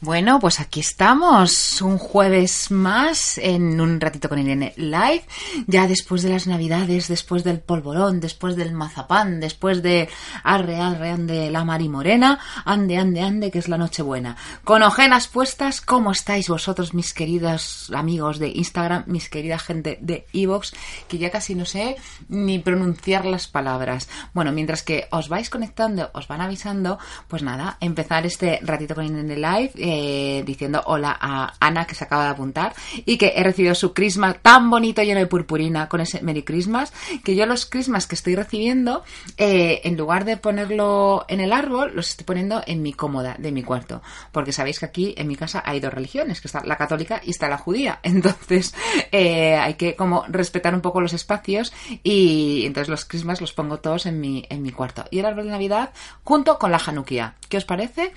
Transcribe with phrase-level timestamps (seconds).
[0.00, 5.24] Bueno, pues aquí estamos, un jueves más en un ratito con Irene Live,
[5.66, 10.08] ya después de las navidades, después del polvorón, después del mazapán, después de
[10.44, 14.36] arre, arre, ande la mari morena, ande, ande, ande, que es la noche buena.
[14.62, 20.26] Con ojenas puestas, ¿cómo estáis vosotros, mis queridos amigos de Instagram, mis querida gente de
[20.32, 20.74] Evox,
[21.08, 21.96] que ya casi no sé
[22.28, 24.08] ni pronunciar las palabras?
[24.32, 29.04] Bueno, mientras que os vais conectando, os van avisando, pues nada, empezar este ratito con
[29.04, 32.74] Irene Live eh, diciendo hola a Ana que se acaba de apuntar
[33.04, 36.92] y que he recibido su crisma tan bonito lleno de purpurina con ese Merry Christmas
[37.24, 39.02] que yo los crismas que estoy recibiendo
[39.36, 43.52] eh, en lugar de ponerlo en el árbol los estoy poniendo en mi cómoda de
[43.52, 44.02] mi cuarto.
[44.32, 47.30] Porque sabéis que aquí en mi casa hay dos religiones que está la católica y
[47.30, 48.00] está la judía.
[48.02, 48.74] Entonces
[49.12, 53.78] eh, hay que como respetar un poco los espacios y entonces los crismas los pongo
[53.78, 55.04] todos en mi, en mi cuarto.
[55.10, 55.90] Y el árbol de navidad
[56.24, 58.12] junto con la januquía ¿qué os parece?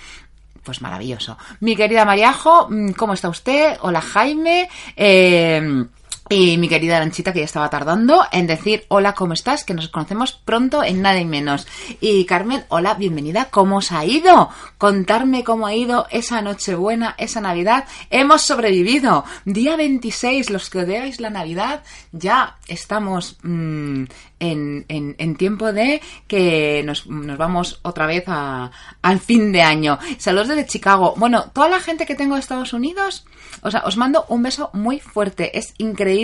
[0.63, 1.37] Pues maravilloso.
[1.59, 3.77] Mi querida Mariajo, mm, ¿cómo está usted?
[3.81, 4.69] Hola Jaime.
[4.95, 5.85] Eh,
[6.31, 9.65] y mi querida Lanchita, que ya estaba tardando en decir hola, ¿cómo estás?
[9.65, 11.67] Que nos conocemos pronto en nada y menos.
[11.99, 14.49] Y Carmen, hola, bienvenida, ¿cómo os ha ido?
[14.77, 17.85] Contarme cómo ha ido esa Nochebuena, esa Navidad.
[18.09, 19.25] Hemos sobrevivido.
[19.43, 24.05] Día 26, los que odiáis la Navidad, ya estamos mmm,
[24.39, 29.61] en, en, en, tiempo de que nos, nos vamos otra vez a, al fin de
[29.61, 29.99] año.
[30.17, 31.13] Saludos desde Chicago.
[31.17, 33.25] Bueno, toda la gente que tengo de Estados Unidos,
[33.61, 35.57] o os mando un beso muy fuerte.
[35.57, 36.20] Es increíble,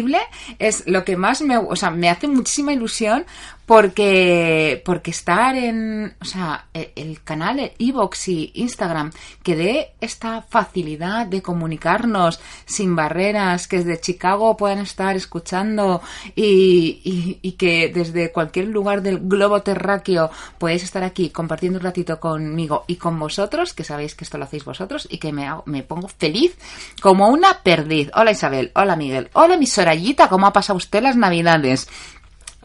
[0.60, 3.26] es lo que más me, o sea, me hace muchísima ilusión
[3.68, 9.12] porque porque estar en o sea e, el canal Evox y Instagram
[9.44, 16.02] que dé esta facilidad de comunicarnos sin barreras que desde Chicago puedan estar escuchando
[16.34, 22.86] y, que desde cualquier lugar del globo terráqueo podéis estar aquí compartiendo un ratito conmigo
[22.88, 26.08] y con vosotros que sabéis que esto lo hacéis vosotros y que me, me pongo
[26.08, 26.56] feliz
[27.02, 28.10] como una perdiz.
[28.16, 28.72] Hola Isabel.
[28.76, 29.30] Hola Miguel.
[29.34, 30.30] Hola mi Sorayita.
[30.30, 31.90] Cómo ha pasado usted las navidades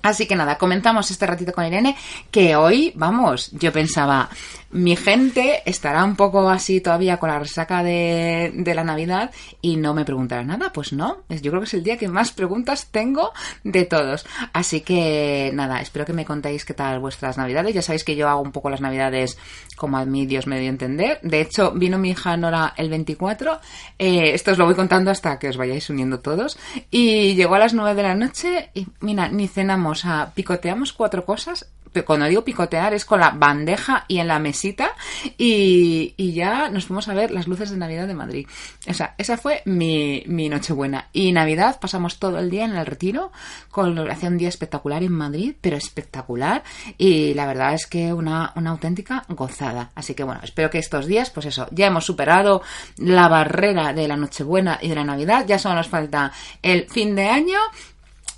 [0.03, 1.97] Así que nada, comenzamos este ratito con Irene,
[2.31, 4.29] que hoy, vamos, yo pensaba,
[4.73, 9.95] mi gente estará un poco así todavía con la resaca de, la Navidad y no
[9.95, 10.73] me preguntará nada.
[10.73, 13.33] Pues no, yo creo que es el día que más preguntas tengo
[13.65, 14.27] de todos.
[14.53, 17.75] Así que nada, espero que me contéis qué tal vuestras Navidades.
[17.75, 19.39] Ya sabéis que yo hago un poco las Navidades
[19.77, 21.21] como a mí Dios me dio a entender.
[21.23, 23.61] De hecho, vino mi hija Nora el 24.
[23.99, 26.59] Eh, esto os lo voy contando hasta que os vayáis uniendo todos.
[26.91, 31.71] Y llegó a las 9 de la noche y mira, ni cenamos, picoteamos cuatro cosas
[32.05, 34.93] cuando digo picotear es con la bandeja y en la mesita
[35.37, 38.47] y, y, ya nos fuimos a ver las luces de Navidad de Madrid.
[38.89, 41.09] O sea, esa fue mi, mi Nochebuena.
[41.13, 43.33] Y Navidad pasamos todo el día en el retiro,
[43.71, 46.63] con hacía un día espectacular en Madrid, pero espectacular.
[46.99, 49.91] Y la verdad es que una, una auténtica gozada.
[49.95, 52.63] Así que bueno, espero que estos días, pues eso, ya hemos superado
[52.97, 55.45] la barrera de la Nochebuena y de la Navidad.
[55.47, 56.33] Ya solo nos falta
[56.63, 57.59] el fin de año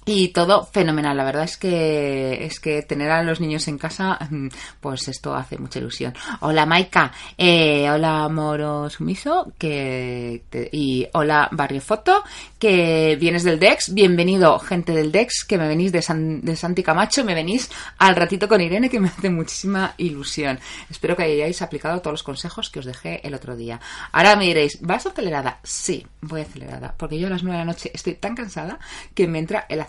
[0.07, 4.19] y todo fenomenal, la verdad es que es que tener a los niños en casa,
[4.31, 4.49] mm,
[4.81, 6.15] pues esto hace mucha ilusión.
[6.41, 10.43] Hola Maika, eh, hola Moro Sumiso, que
[10.73, 12.23] y hola Barrio Foto,
[12.59, 16.83] que vienes del Dex, bienvenido gente del Dex, que me venís de, San, de Santi
[16.83, 20.59] Camacho, me venís al ratito con Irene, que me hace muchísima ilusión.
[20.91, 23.81] Espero que hayáis aplicado todos los consejos que os dejé el otro día.
[24.13, 25.61] Ahora me diréis, ¿vas acelerada?
[25.63, 28.79] Sí, voy acelerada, porque yo a las nueve de la noche estoy tan cansada
[29.15, 29.81] que me entra el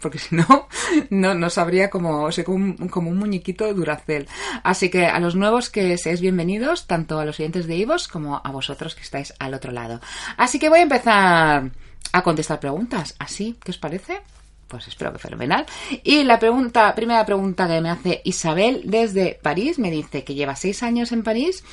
[0.00, 0.68] porque si no,
[1.10, 4.28] no, no sabría como, como, un, como un muñequito Duracel.
[4.62, 8.40] Así que a los nuevos que seáis bienvenidos, tanto a los oyentes de Ivos como
[8.42, 10.00] a vosotros que estáis al otro lado.
[10.36, 11.70] Así que voy a empezar
[12.12, 13.14] a contestar preguntas.
[13.18, 13.56] ¿Así?
[13.62, 14.20] ¿Qué os parece?
[14.68, 15.64] Pues espero que fenomenal.
[16.04, 20.56] Y la pregunta, primera pregunta que me hace Isabel desde París, me dice que lleva
[20.56, 21.64] seis años en París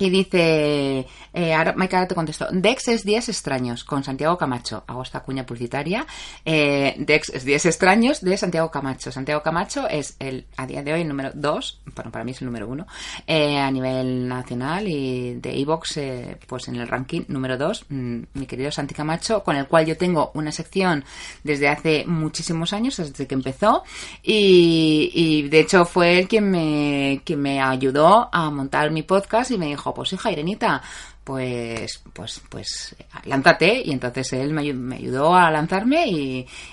[0.00, 4.82] y dice, eh, ahora Mike te contesto, Dex es 10 extraños con Santiago Camacho.
[4.86, 6.06] Hago esta cuña publicitaria.
[6.42, 9.12] Eh, Dex es 10 extraños de Santiago Camacho.
[9.12, 12.40] Santiago Camacho es el, a día de hoy, el número 2, bueno, para mí es
[12.40, 12.86] el número 1,
[13.26, 18.20] eh, a nivel nacional y de Evox, eh, pues en el ranking número 2, mmm,
[18.32, 21.04] mi querido Santi Camacho, con el cual yo tengo una sección
[21.44, 23.84] desde hace muchísimos años, desde que empezó,
[24.22, 29.50] y, y de hecho fue él quien me, quien me ayudó a montar mi podcast
[29.50, 30.82] y me dijo, pues hija Irenita,
[31.24, 33.82] pues, pues, pues, lánzate.
[33.84, 36.06] Y entonces él me, ayudó a lanzarme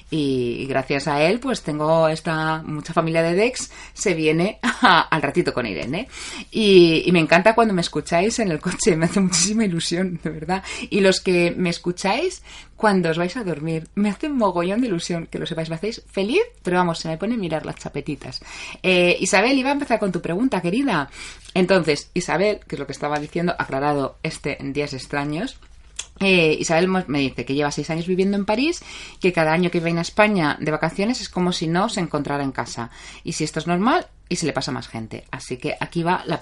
[0.10, 5.54] y, gracias a él, pues tengo esta mucha familia de Dex se viene al ratito
[5.54, 6.08] con Irene.
[6.52, 10.30] Y, y, me encanta cuando me escucháis en el coche, me hace muchísima ilusión, de
[10.30, 10.64] verdad.
[10.90, 12.42] Y los que me escucháis
[12.78, 15.76] cuando os vais a dormir, me hace un mogollón de ilusión que lo sepáis, me
[15.76, 18.40] hacéis feliz, pero vamos, se me pone a mirar las chapetitas.
[18.84, 21.10] Eh, Isabel, iba a empezar con tu pregunta, querida.
[21.58, 25.58] Entonces, Isabel, que es lo que estaba diciendo, aclarado este en días extraños,
[26.20, 28.84] eh, Isabel me dice que lleva seis años viviendo en París,
[29.20, 32.44] que cada año que viene a España de vacaciones es como si no se encontrara
[32.44, 32.92] en casa.
[33.24, 35.26] Y si esto es normal, y se le pasa más gente.
[35.32, 36.40] Así que aquí va la,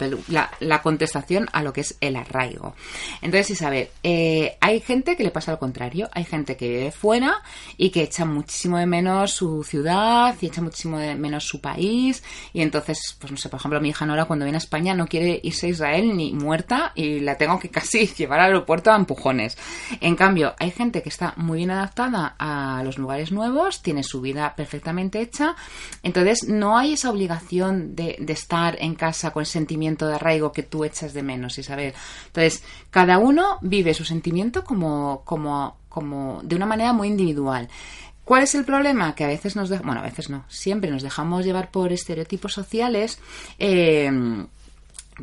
[0.60, 2.76] la, contestación a lo que es el arraigo.
[3.22, 6.10] Entonces, Isabel, eh, hay gente que le pasa lo contrario.
[6.14, 7.42] Hay gente que vive fuera
[7.78, 12.24] y que echa muchísimo de menos su ciudad y echa muchísimo de menos su país.
[12.54, 15.08] Y entonces, pues no sé, por ejemplo, mi hija Nora cuando viene a España no
[15.08, 18.96] quiere irse a Israel ni muerta y la tengo que casi llevar al aeropuerto a
[18.96, 19.58] empujones.
[20.02, 24.22] En cambio, hay gente que está muy bien adaptada a los lugares nuevos, tiene su
[24.22, 25.56] vida perfectamente hecha.
[26.04, 30.64] Entonces, no hay esa obligación de, estar en casa con el sentimiento de arraigo que
[30.64, 31.94] tú echas de menos, Isabel.
[32.28, 37.70] Entonces, cada uno vive su sentimiento como, como, como de una manera muy individual.
[38.24, 39.14] ¿Cuál es el problema?
[39.14, 43.20] Que a veces nos bueno, a veces no, siempre nos dejamos llevar por estereotipos sociales
[43.60, 44.12] eh,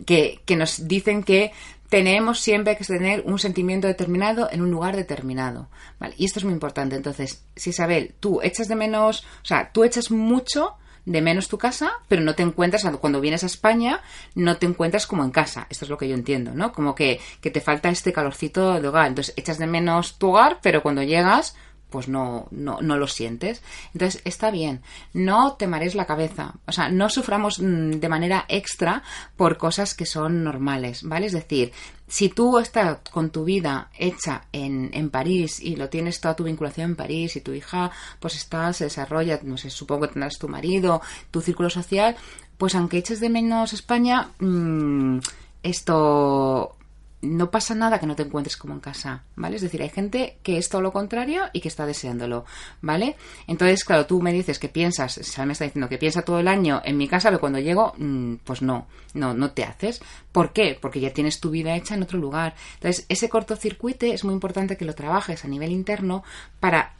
[0.06, 1.52] que, que nos dicen que
[1.93, 5.69] tenemos siempre que tener un sentimiento determinado en un lugar determinado.
[6.16, 6.96] Y esto es muy importante.
[6.96, 11.58] Entonces, si Isabel, tú echas de menos, o sea, tú echas mucho de menos tu
[11.58, 14.00] casa, pero no te encuentras, cuando vienes a España,
[14.34, 15.66] no te encuentras como en casa.
[15.69, 16.72] Esto es lo que yo entiendo, ¿no?
[16.72, 19.08] Como que, que te falta este calorcito de hogar.
[19.08, 21.56] Entonces echas de menos tu hogar, pero cuando llegas,
[21.93, 23.62] pues no, no, no lo sientes.
[23.93, 24.81] Entonces está bien,
[25.12, 29.03] no te la cabeza, o sea, no suframos mm, de manera extra
[29.37, 31.27] por cosas que son normales, ¿vale?
[31.27, 31.73] Es decir,
[32.06, 36.44] si tú estás con tu vida hecha en, en, París y lo tienes toda tu
[36.44, 37.91] vinculación en París y tu hija
[38.21, 42.17] pues está, se desarrolla, no sé, supongo que tendrás tu marido, tu círculo social,
[42.59, 45.19] pues aunque eches de menos España, mmm,
[45.62, 46.77] esto
[47.23, 49.57] no pasa nada que no te encuentres como en casa, ¿vale?
[49.57, 52.45] Es decir, hay gente que es todo lo contrario y que está deseándolo,
[52.81, 53.17] ¿vale?
[53.47, 56.49] Entonces, claro, tú me dices que piensas, Sal me está diciendo que piensa todo el
[56.49, 60.03] año en mi casa, pero cuando llego, mm, pues no, no, no te haces.
[60.33, 60.77] ¿Por qué?
[60.81, 62.55] Porque ya tienes tu vida hecha en otro lugar.
[62.75, 66.25] Entonces, ese cortocircuite es muy importante que lo trabajes a nivel interno
[66.59, 66.97] para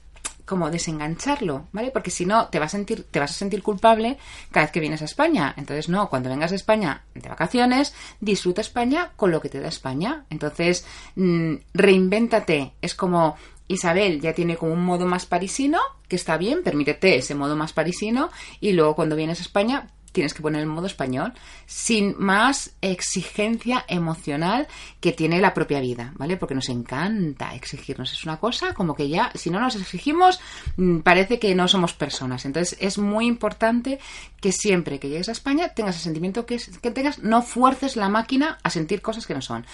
[0.53, 1.91] como desengancharlo, ¿vale?
[1.91, 4.19] Porque si no, te vas a sentir, te vas a sentir culpable
[4.51, 5.55] cada vez que vienes a España.
[5.57, 9.69] Entonces, no, cuando vengas a España de vacaciones, disfruta España con lo que te da
[9.69, 10.27] España.
[10.29, 10.85] Entonces,
[11.17, 12.75] mm, reinvéntate.
[12.83, 17.35] Es como Isabel ya tiene como un modo más parisino, que está bien, permítete ese
[17.35, 21.33] modo más parisino, y luego cuando vienes a España, tienes que poner el modo español,
[21.67, 24.69] sin más exigencia emocional
[25.01, 26.37] que tiene la propia vida, ¿vale?
[26.37, 28.13] Porque nos encanta exigirnos.
[28.13, 30.41] Es una cosa como que ya, si no nos exigimos,
[30.77, 32.45] mm, parece que no somos personas.
[32.45, 33.99] Entonces es muy importante
[34.41, 38.09] que siempre que llegues a España tengas el sentimiento que, que tengas, no fuerces la
[38.09, 39.65] máquina a sentir cosas que no son.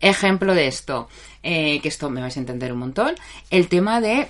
[0.00, 1.08] Ejemplo de esto,
[1.42, 3.14] eh, que esto me vais a entender un montón,
[3.50, 4.28] el tema de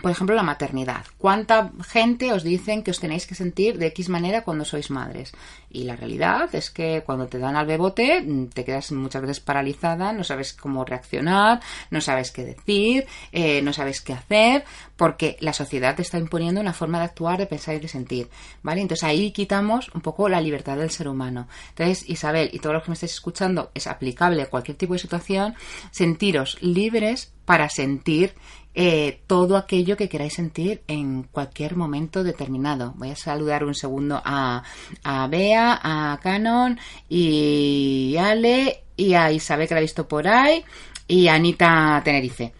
[0.00, 1.04] por ejemplo, la maternidad.
[1.18, 5.32] ¿Cuánta gente os dicen que os tenéis que sentir de X manera cuando sois madres?
[5.70, 9.40] Y la realidad es que cuando te dan al bebote mm, te quedas muchas veces
[9.40, 11.60] paralizada, no sabes cómo reaccionar,
[11.90, 14.64] no sabes qué decir, eh, no sabes qué hacer,
[14.96, 18.28] porque la sociedad te está imponiendo una forma de actuar, de pensar y de sentir.
[18.62, 18.80] ¿Vale?
[18.80, 21.48] Entonces ahí quitamos un poco la libertad del ser humano.
[21.70, 24.98] Entonces, Isabel y todos los que me estáis escuchando, es aplicable a cualquier tipo de
[24.98, 25.54] situación,
[25.90, 28.34] sentiros libres para sentir
[28.74, 32.92] eh, todo aquello que queráis sentir en cualquier momento determinado.
[32.96, 34.62] Voy a saludar un segundo a,
[35.02, 36.78] a Bea, a Canon
[37.08, 40.64] y Ale y a Isabel que la he visto por ahí
[41.06, 42.52] y a Anita Tenerife.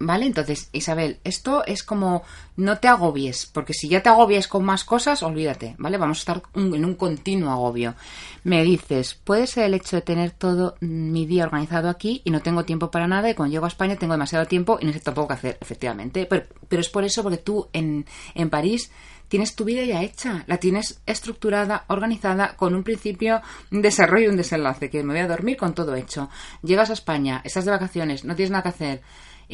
[0.00, 0.26] ¿Vale?
[0.26, 2.24] Entonces, Isabel, esto es como
[2.56, 5.98] no te agobies, porque si ya te agobies con más cosas, olvídate, ¿vale?
[5.98, 7.94] Vamos a estar en un continuo agobio.
[8.42, 12.42] Me dices, puede ser el hecho de tener todo mi día organizado aquí y no
[12.42, 15.00] tengo tiempo para nada y cuando llego a España tengo demasiado tiempo y no sé
[15.00, 16.26] tampoco qué hacer, efectivamente.
[16.26, 18.90] Pero, pero es por eso, porque tú en, en París
[19.28, 23.40] tienes tu vida ya hecha, la tienes estructurada, organizada, con un principio,
[23.72, 26.28] un desarrollo y un desenlace, que me voy a dormir con todo hecho.
[26.62, 29.02] Llegas a España, estás de vacaciones, no tienes nada que hacer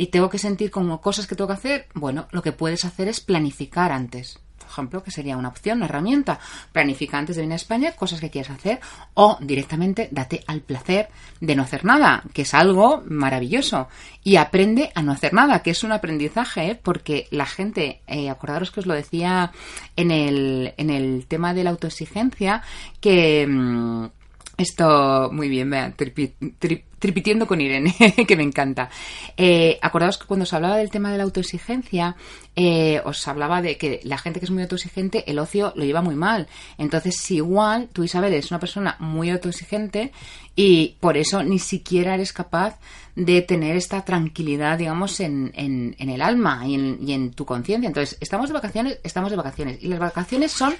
[0.00, 3.07] y tengo que sentir como cosas que tengo que hacer, bueno, lo que puedes hacer
[3.07, 4.38] es planificar antes.
[4.59, 6.40] Por ejemplo, que sería una opción, una herramienta.
[6.73, 8.80] Planifica antes de venir a España cosas que quieres hacer
[9.12, 13.88] o directamente date al placer de no hacer nada, que es algo maravilloso.
[14.25, 16.80] Y aprende a no hacer nada, que es un aprendizaje, ¿eh?
[16.83, 19.52] porque la gente, eh, acordaros que os lo decía
[19.97, 22.62] en el, en el tema de la autoexigencia,
[23.02, 23.47] que...
[23.47, 24.07] Mm,
[24.61, 25.95] Esto, muy bien, vean,
[26.99, 27.95] tripitiendo con Irene,
[28.29, 28.90] que me encanta.
[29.35, 32.14] Eh, acordaos que cuando os hablaba del tema de la autoexigencia,
[32.55, 36.02] eh, os hablaba de que la gente que es muy autoexigente, el ocio lo lleva
[36.02, 36.47] muy mal.
[36.76, 40.12] Entonces, si igual tú, Isabel, eres una persona muy autoexigente
[40.55, 42.79] y por eso ni siquiera eres capaz
[43.17, 47.47] de tener esta tranquilidad, digamos, en, en, en el alma y en, y en tu
[47.47, 47.87] conciencia.
[47.87, 49.83] Entonces, estamos de vacaciones, estamos de vacaciones.
[49.83, 50.75] Y las vacaciones son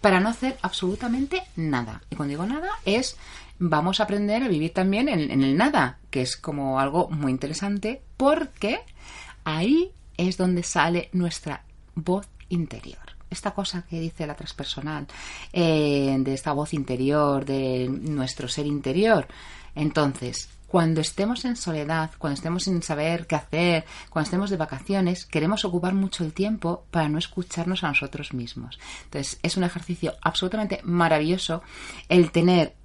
[0.00, 2.02] para no hacer absolutamente nada.
[2.10, 3.16] Y cuando digo nada es
[3.60, 8.00] vamos a aprender a vivir también en, el nada, que es como algo muy interesante
[8.16, 8.80] porque
[9.44, 11.62] ahí es donde sale nuestra
[11.94, 12.98] voz interior.
[13.28, 15.06] Esta cosa que dice la transpersonal,
[15.52, 19.28] eh, de esta voz interior, de nuestro ser interior.
[19.74, 25.26] Entonces, cuando estemos en soledad, cuando estemos sin saber qué hacer, cuando estemos de vacaciones,
[25.26, 28.78] queremos ocupar mucho el tiempo para no escucharnos a nosotros mismos.
[29.02, 31.64] Entonces, es un ejercicio absolutamente maravilloso
[32.08, 32.76] el tener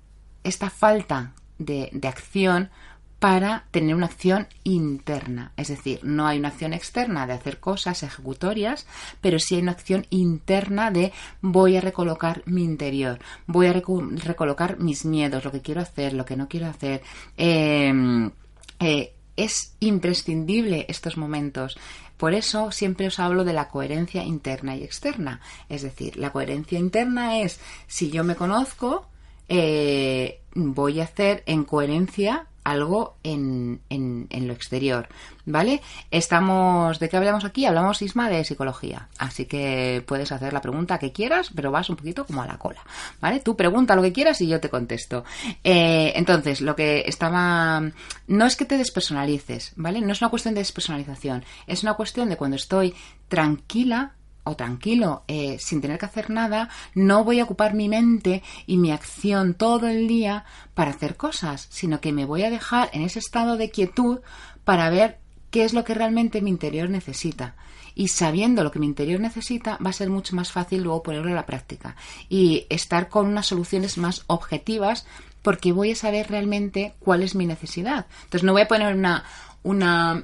[0.43, 2.71] esta falta de, acción
[3.19, 5.51] para tener una acción interna.
[5.57, 8.85] Es decir, no hay una acción externa de hacer cosas ejecutorias,
[9.21, 14.79] pero sí hay una acción interna de voy a recolocar mi interior, voy a recolocar
[14.79, 17.01] mis miedos, lo que quiero hacer, lo que no quiero hacer.
[17.37, 18.31] Em,
[18.79, 21.77] eh, es imprescindible estos momentos.
[22.17, 25.41] Por eso siempre os hablo de la coherencia interna y externa.
[25.67, 29.07] Es decir, la coherencia interna es si yo me conozco,
[29.49, 35.07] eh, voy a hacer en coherencia algo en, en, lo exterior,
[35.45, 35.81] ¿vale?
[36.09, 37.65] Estamos, ¿de qué hablamos aquí?
[37.65, 41.95] Hablamos, Isma, de psicología, así que puedes hacer la pregunta que quieras, pero vas un
[41.95, 42.81] poquito como a la cola,
[43.21, 43.39] ¿vale?
[43.39, 45.23] Tú pregunta lo que quieras y yo te contesto.
[45.63, 47.83] Eh, entonces, lo que estaba,
[48.27, 50.01] no es que te despersonalices, ¿vale?
[50.01, 52.95] No es una cuestión de despersonalización, es una cuestión de cuando estoy
[53.27, 54.14] tranquila,
[54.45, 58.77] o tranquilo, eh, sin tener que hacer nada, no voy a ocupar mi mente y
[58.77, 63.01] mi acción todo el día para hacer cosas, sino que me voy a dejar en
[63.01, 64.19] ese estado de quietud
[64.63, 67.55] para ver qué es lo que realmente mi interior necesita.
[67.95, 71.31] Y sabiendo lo que mi interior necesita, va a ser mucho más fácil luego ponerlo
[71.31, 71.95] a la práctica
[72.27, 75.07] y estar con unas soluciones más objetivas
[75.41, 78.07] porque voy a saber realmente cuál es mi necesidad.
[78.23, 79.23] Entonces no voy a poner una,
[79.63, 80.23] una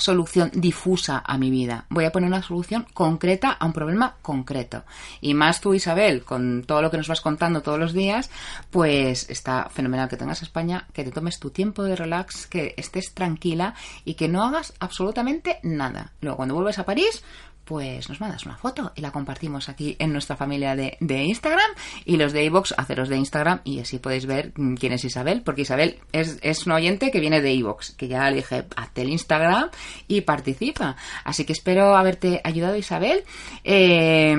[0.00, 1.84] solución difusa a mi vida.
[1.90, 4.84] Voy a poner una solución concreta a un problema concreto.
[5.20, 8.30] Y más tú, Isabel, con todo lo que nos vas contando todos los días,
[8.70, 13.14] pues está fenomenal que tengas España, que te tomes tu tiempo de relax, que estés
[13.14, 16.12] tranquila y que no hagas absolutamente nada.
[16.20, 17.22] Luego, cuando vuelves a París,
[17.70, 21.70] pues nos mandas una foto y la compartimos aquí en nuestra familia de, Instagram
[22.04, 25.62] y los de iVox, haceros de Instagram y así podéis ver quién es Isabel, porque
[25.62, 29.10] Isabel es, es un oyente que viene de iVox, que ya le dije, hazte el
[29.10, 29.70] Instagram
[30.08, 30.96] y participa.
[31.22, 33.22] Así que espero haberte ayudado Isabel.
[33.62, 34.34] Eh,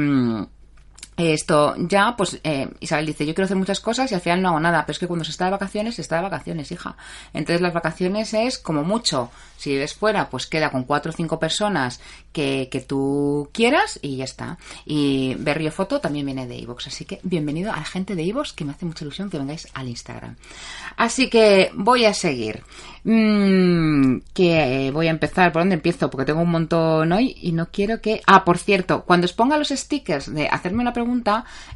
[1.28, 4.50] esto ya, pues eh, Isabel dice, yo quiero hacer muchas cosas y al final no
[4.50, 6.96] hago nada, pero es que cuando se está de vacaciones, se está de vacaciones, hija.
[7.34, 11.40] Entonces las vacaciones es como mucho, si vives fuera, pues queda con cuatro o cinco
[11.40, 12.00] personas
[12.32, 14.58] que, que tú quieras y ya está.
[14.86, 18.54] Y Berrio Foto también viene de Evox, así que bienvenido a la gente de Evox,
[18.54, 20.36] que me hace mucha ilusión que vengáis al Instagram.
[20.98, 22.64] Así que voy a seguir.
[23.04, 26.10] Mm, que eh, voy a empezar, ¿por dónde empiezo?
[26.10, 28.22] Porque tengo un montón hoy y no quiero que...
[28.28, 31.11] Ah, por cierto, cuando os ponga los stickers de hacerme una pregunta,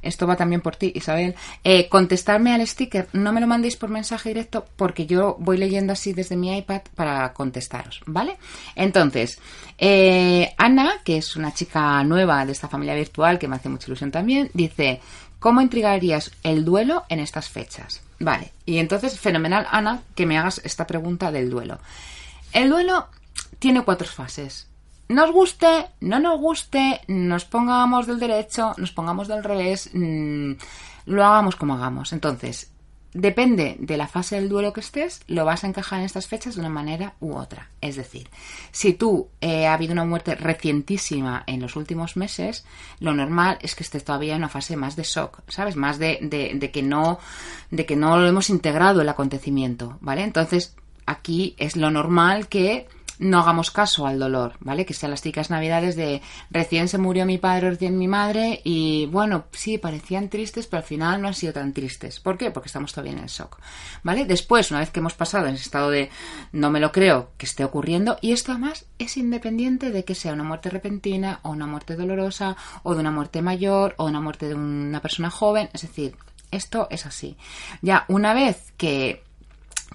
[0.01, 3.89] esto va también por ti, Isabel, eh, contestarme al sticker, no me lo mandéis por
[3.89, 8.38] mensaje directo porque yo voy leyendo así desde mi iPad para contestaros, ¿vale?
[8.75, 9.39] Entonces,
[9.77, 13.88] eh, Ana, que es una chica nueva de esta familia virtual que me hace mucha
[13.88, 15.01] ilusión también, dice...
[15.38, 18.01] ¿Cómo intrigarías el duelo en estas fechas?
[18.20, 21.77] Vale, y entonces, fenomenal, Ana, que me hagas esta pregunta del duelo.
[22.51, 23.10] El duelo
[23.60, 24.68] tiene cuatro fases.
[25.07, 30.53] Nos guste, no nos guste, nos pongamos del derecho, nos pongamos del revés, mm,
[31.05, 32.12] lo hagamos como hagamos.
[32.12, 32.71] Entonces,
[33.15, 36.55] depende de la fase del duelo que estés, lo vas a encajar en estas fechas
[36.55, 37.69] de una manera u otra.
[37.81, 38.29] Es decir,
[38.71, 42.65] si tú eh, ha habido una muerte recientísima en los últimos meses,
[43.00, 45.75] lo normal es que estés todavía en una fase más de shock, ¿sabes?
[45.75, 47.19] Más de, de, que no,
[47.71, 50.24] de que no lo hemos integrado el acontecimiento, ¿vale?
[50.24, 52.88] Entonces, aquí es lo normal que
[53.19, 54.86] no hagamos caso al dolor, ¿vale?
[54.86, 59.05] Que sean las típicas navidades de recién se murió mi padre, recién mi madre y
[59.07, 62.19] bueno, sí, parecían tristes, pero al final no han sido tan tristes.
[62.19, 62.51] ¿Por qué?
[62.51, 63.60] Porque estamos todavía en el shock,
[64.03, 64.25] ¿vale?
[64.25, 66.10] Después, una vez que hemos pasado en ese estado de
[66.51, 70.34] no me lo creo que esté ocurriendo y esto además es independiente de que sea
[70.34, 74.48] una muerte repentina o una muerte dolorosa o de una muerte mayor o una muerte
[74.48, 76.15] de una persona joven, es decir,
[76.51, 77.38] esto es así.
[77.81, 79.24] Ya una vez que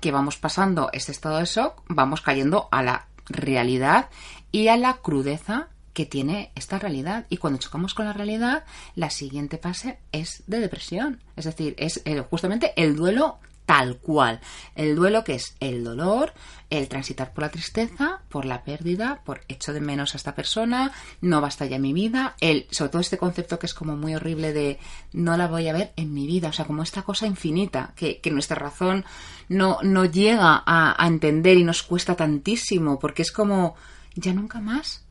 [0.01, 4.11] que vamos pasando este estado de shock, vamos cayendo a la realidad
[4.53, 7.27] y a la crudeza que tiene esta realidad.
[7.31, 11.23] Y cuando chocamos con la realidad, la siguiente fase es de depresión.
[11.37, 13.39] Es decir, es eh, justamente el duelo
[13.71, 14.41] tal cual.
[14.75, 16.33] El duelo que es el dolor,
[16.71, 20.91] el transitar por la tristeza, por la pérdida, por echo de menos a esta persona,
[21.21, 24.53] no basta ya mi vida, el, sobre todo este concepto que es como muy horrible
[24.53, 24.81] de
[25.13, 28.21] no la voy a ver en mi vida, o sea, como esta cosa infinita que,
[28.21, 29.05] que nuestra razón
[29.49, 33.77] no, no llega a entender y nos cuesta tantísimo, porque es como,
[34.17, 35.05] ya nunca más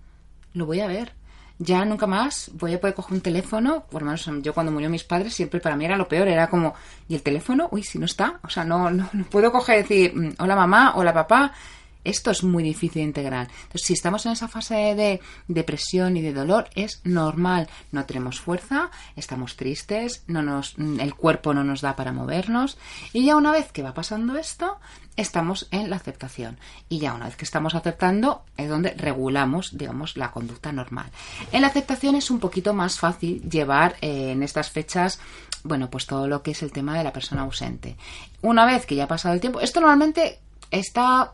[0.51, 1.13] lo voy a ver
[1.59, 3.83] ya nunca más voy a poder coger un teléfono.
[3.91, 6.27] Por lo menos yo cuando murió mis padres siempre para mí era lo peor.
[6.27, 6.73] Era como,
[7.07, 7.67] ¿y el teléfono?
[7.71, 8.39] Uy, si no está.
[8.43, 11.53] O sea, no, no, puedo coger y decir, mm, hola mamá, hola papá.
[12.01, 13.49] Esto es muy difícil de integrar.
[13.63, 17.67] Entonces, si estamos en esa fase de depresión y de dolor, es normal.
[17.91, 22.77] No tenemos fuerza, estamos tristes, no nos, el cuerpo no nos da para movernos.
[23.11, 24.79] Y ya una vez que va pasando esto,
[25.19, 26.57] estamos en la aceptación.
[26.87, 31.11] Y ya una vez que estamos aceptando, es donde regulamos, digamos, la conducta normal.
[31.51, 35.19] En la aceptación es un poquito más fácil llevar eh, en estas fechas
[35.61, 37.97] bueno, pues todo lo que es el tema de la persona ausente.
[38.41, 40.39] Una vez que ya ha pasado el tiempo, esto normalmente
[40.71, 41.33] está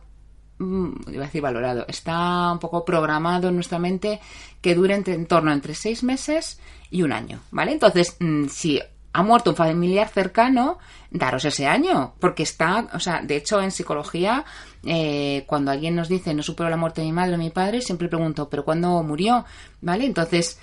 [0.57, 4.21] Mm, iba a decir valorado, está un poco programado en nuestra mente
[4.61, 7.73] que dure entre, en torno entre seis meses y un año, ¿vale?
[7.73, 8.79] Entonces, mm, si
[9.15, 10.77] ha muerto un familiar cercano,
[11.09, 14.43] daros ese año, porque está, o sea, de hecho en psicología,
[14.83, 17.79] eh, cuando alguien nos dice no supero la muerte de mi madre o mi padre,
[17.79, 19.45] siempre pregunto, ¿pero cuándo murió?
[19.79, 20.05] ¿Vale?
[20.05, 20.59] Entonces,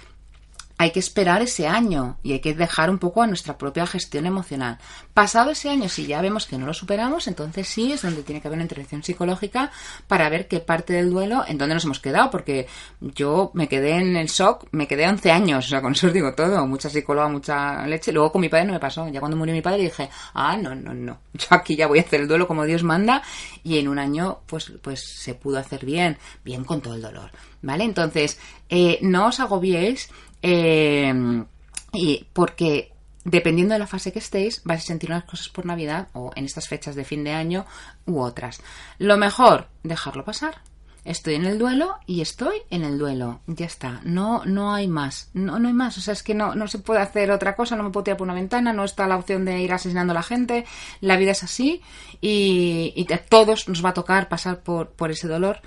[0.83, 4.27] hay que esperar ese año y hay que dejar un poco a nuestra propia gestión
[4.27, 4.79] emocional.
[5.15, 8.41] Pasado ese año, si ya vemos que no lo superamos, entonces sí es donde tiene
[8.41, 9.71] que haber una intervención psicológica
[10.09, 12.67] para ver qué parte del duelo, en dónde nos hemos quedado, porque
[13.01, 16.13] yo me quedé en el shock, me quedé 11 años, o sea, con eso os
[16.13, 18.11] digo todo, mucha psicóloga, mucha leche.
[18.11, 20.75] Luego con mi padre no me pasó, ya cuando murió mi padre dije, ah, no,
[20.75, 23.23] no, no, yo aquí ya voy a hacer el duelo como Dios manda
[23.63, 27.31] y en un año pues, pues se pudo hacer bien, bien con todo el dolor.
[27.65, 27.85] ¿Vale?
[27.85, 30.11] Entonces, eh, no os agobiéis
[30.43, 31.45] eh,
[31.93, 32.93] y porque
[33.25, 36.45] dependiendo de la fase que estéis, vais a sentir unas cosas por Navidad o en
[36.45, 37.67] estas fechas de fin de año
[38.07, 38.61] u otras.
[38.99, 40.63] Lo mejor, dejarlo pasar.
[41.05, 43.41] Estoy en el duelo y estoy en el duelo.
[43.49, 44.01] Ya está.
[44.05, 45.31] No, no hay más.
[45.35, 45.99] No, no hay más.
[45.99, 47.75] O sea, es que no, no se puede hacer otra cosa.
[47.75, 48.73] No me puedo tirar por una ventana.
[48.73, 50.65] No está la opción de ir asesinando a la gente.
[51.01, 51.83] La vida es así
[52.21, 55.61] y, y a todos nos va a tocar pasar por, por ese dolor.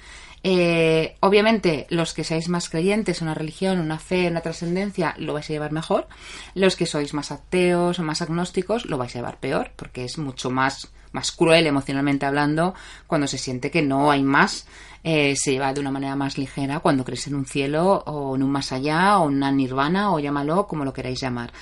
[0.47, 5.33] Eh, obviamente, los que seáis más creyentes en una religión, una fe, una trascendencia, lo
[5.33, 6.07] vais a llevar mejor.
[6.53, 10.19] Los que sois más ateos o más agnósticos, lo vais a llevar peor, porque es
[10.19, 12.75] mucho más, más cruel emocionalmente hablando
[13.07, 14.67] cuando se siente que no hay más.
[15.03, 18.43] Eh, se lleva de una manera más ligera cuando crees en un cielo o en
[18.43, 21.53] un más allá o en una nirvana o llámalo como lo queráis llamar.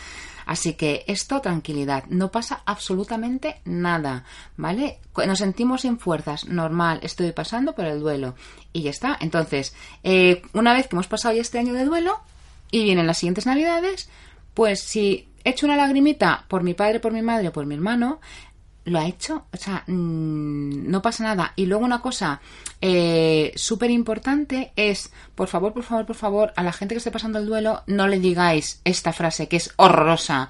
[0.46, 4.26] Así que esto, tranquilidad, no pasa absolutamente nada,
[4.58, 5.00] ¿vale?
[5.28, 8.36] Nos sentimos sin fuerzas, normal, estoy pasando por el duelo
[8.72, 9.18] y ya está.
[9.20, 12.20] Entonces, eh, una vez que hemos pasado ya este año de duelo
[12.72, 14.10] y vienen las siguientes navidades,
[14.54, 18.20] pues si echo una lagrimita por mi padre, por mi madre o por mi hermano,
[18.86, 21.54] lo ha hecho, o sea, mm, no pasa nada.
[21.56, 22.42] Y luego una cosa
[22.82, 27.12] eh, súper importante es, por favor, por favor, por favor, a la gente que esté
[27.12, 30.50] pasando el duelo, no le digáis esta frase que es horrorosa.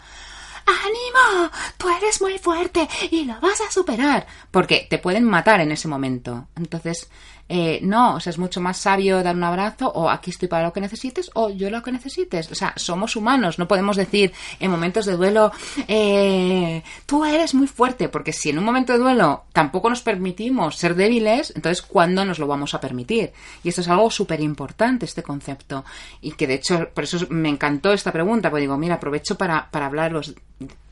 [0.65, 1.51] ¡Ánimo!
[1.77, 4.25] Tú eres muy fuerte y lo vas a superar.
[4.49, 6.47] Porque te pueden matar en ese momento.
[6.55, 7.09] Entonces,
[7.49, 10.63] eh, no, o sea, es mucho más sabio dar un abrazo o aquí estoy para
[10.63, 12.51] lo que necesites o yo lo que necesites.
[12.51, 15.51] O sea, somos humanos, no podemos decir en momentos de duelo,
[15.87, 20.77] eh, tú eres muy fuerte, porque si en un momento de duelo tampoco nos permitimos
[20.77, 23.33] ser débiles, entonces ¿cuándo nos lo vamos a permitir?
[23.63, 25.83] Y esto es algo súper importante, este concepto.
[26.21, 29.69] Y que de hecho, por eso me encantó esta pregunta, porque digo, mira, aprovecho para,
[29.69, 30.33] para hablaros,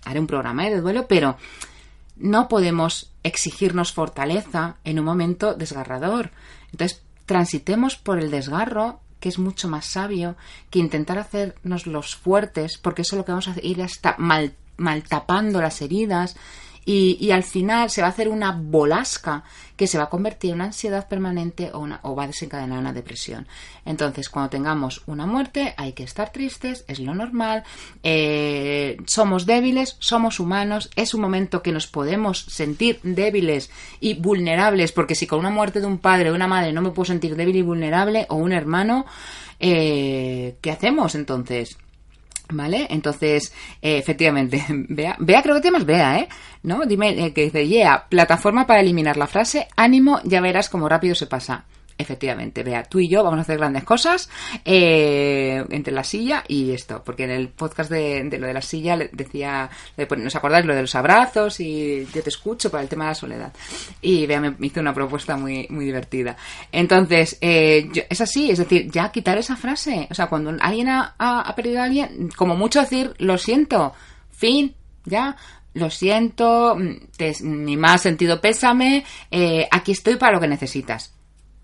[0.06, 0.72] haré un programa ¿eh?
[0.76, 1.38] de duelo, pero
[2.22, 6.32] no podemos exigirnos fortaleza en un momento desgarrador.
[6.72, 10.36] Entonces, transitemos por el desgarro, que es mucho más sabio
[10.70, 14.54] que intentar hacernos los fuertes, porque eso es lo que vamos a ir hasta mal,
[14.78, 16.36] mal tapando las heridas
[16.86, 19.44] y, al final se va a hacer una bolasca
[19.76, 22.94] que se va a convertir en una ansiedad permanente o, o, va a desencadenar una
[22.94, 23.48] depresión.
[23.86, 27.64] Entonces, cuando tengamos una muerte, hay que estar tristes, es lo normal,
[28.04, 34.92] eh, somos débiles, somos humanos, es un momento que nos podemos sentir débiles y vulnerables,
[34.92, 37.36] porque si con una muerte de un padre o una madre no me puedo sentir
[37.36, 39.06] débil y vulnerable, o un hermano,
[39.60, 41.78] eh, ¿qué hacemos entonces?
[42.52, 42.88] ¿Vale?
[42.90, 46.28] Entonces, eh, efectivamente, vea, vea, creo que te llamas vea, ¿eh?
[46.64, 46.86] ¿No?
[46.86, 51.16] Dime, eh, que dice, yeah, plataforma para eliminar la frase, ánimo, ya verás cómo rápido
[51.16, 51.66] se pasa.
[52.02, 54.28] Efectivamente, vea, tú y yo vamos a hacer grandes cosas
[54.66, 58.98] eh, entre la silla y esto, porque en el podcast de, lo de la silla
[59.12, 59.70] decía,
[60.18, 63.16] ¿nos acordáis lo de los abrazos y yo te escucho para el tema de la
[63.16, 63.54] soledad?
[64.02, 66.36] Y vea, me hizo una propuesta muy, muy divertida.
[66.72, 71.54] Entonces, eh, es así, es decir, ya quitar esa frase, o sea, cuando alguien ha,
[71.56, 73.94] perdido a alguien, como mucho decir, lo siento,
[74.32, 74.74] fin,
[75.06, 75.36] ya,
[75.76, 76.76] lo siento,
[77.42, 81.14] ni más sentido pésame, eh, aquí estoy para lo que necesitas.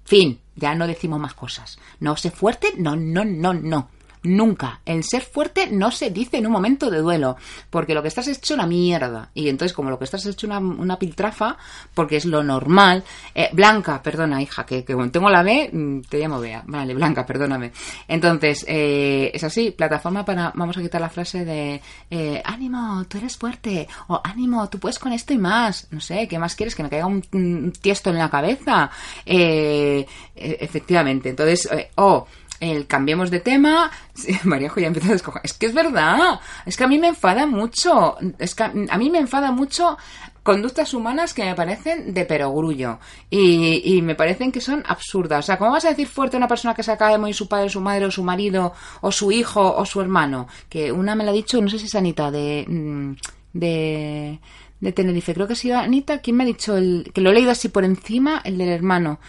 [0.08, 1.78] Fin, ya no decimos más cosas.
[2.00, 3.89] No sé fuerte, no, no, no, no.
[4.23, 4.82] Nunca.
[4.86, 7.38] El ser fuerte no se dice en un momento de duelo,
[7.69, 9.30] porque lo que estás hecho una mierda.
[9.34, 11.58] Y entonces, como lo que estás hecho una, una piltrafa,
[11.93, 13.03] porque es lo normal.
[13.34, 16.63] Eh, Blanca, perdona, hija, que, que tengo la B, mm, te llamo Bea.
[16.65, 17.71] Vale, Blanca, perdóname.
[18.08, 20.51] Entonces, eh, es así, plataforma para.
[20.56, 23.88] Vamos a quitar la frase de eh, ánimo, tú eres fuerte.
[24.08, 25.88] O ánimo, tú puedes con esto y más.
[25.91, 26.75] No sé, ¿qué más quieres?
[26.75, 28.89] Que me caiga un, tiesto en la cabeza.
[29.25, 31.30] Eh, e, efectivamente.
[31.30, 32.27] Entonces, o
[32.60, 33.91] el cambiemos de tema.
[34.43, 35.41] María ya empieza a descojar.
[35.43, 36.39] Es que es verdad.
[36.65, 38.17] Es que a mí me enfada mucho.
[38.39, 39.98] Es que a mí me enfada mucho
[40.43, 43.00] conductas humanas que me parecen de perogrullo.
[43.30, 45.46] Y, y me parecen que son absurdas.
[45.46, 47.36] O sea, ¿cómo vas a decir fuerte a una persona que se acaba de morir
[47.36, 50.48] su padre, su madre, o su marido, o su hijo, o su hermano?
[50.70, 52.65] Que una me la ha dicho, no sé si es Anita, de.
[52.67, 53.12] Mm,
[53.54, 54.39] de
[54.80, 55.34] de Tenerife.
[55.34, 57.70] Creo que ha sido Anita quien me ha dicho el, que lo he leído así
[57.70, 59.20] por encima, el del hermano.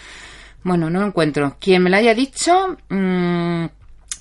[0.63, 1.57] Bueno, no lo encuentro.
[1.61, 3.67] Quien me lo haya dicho, mm,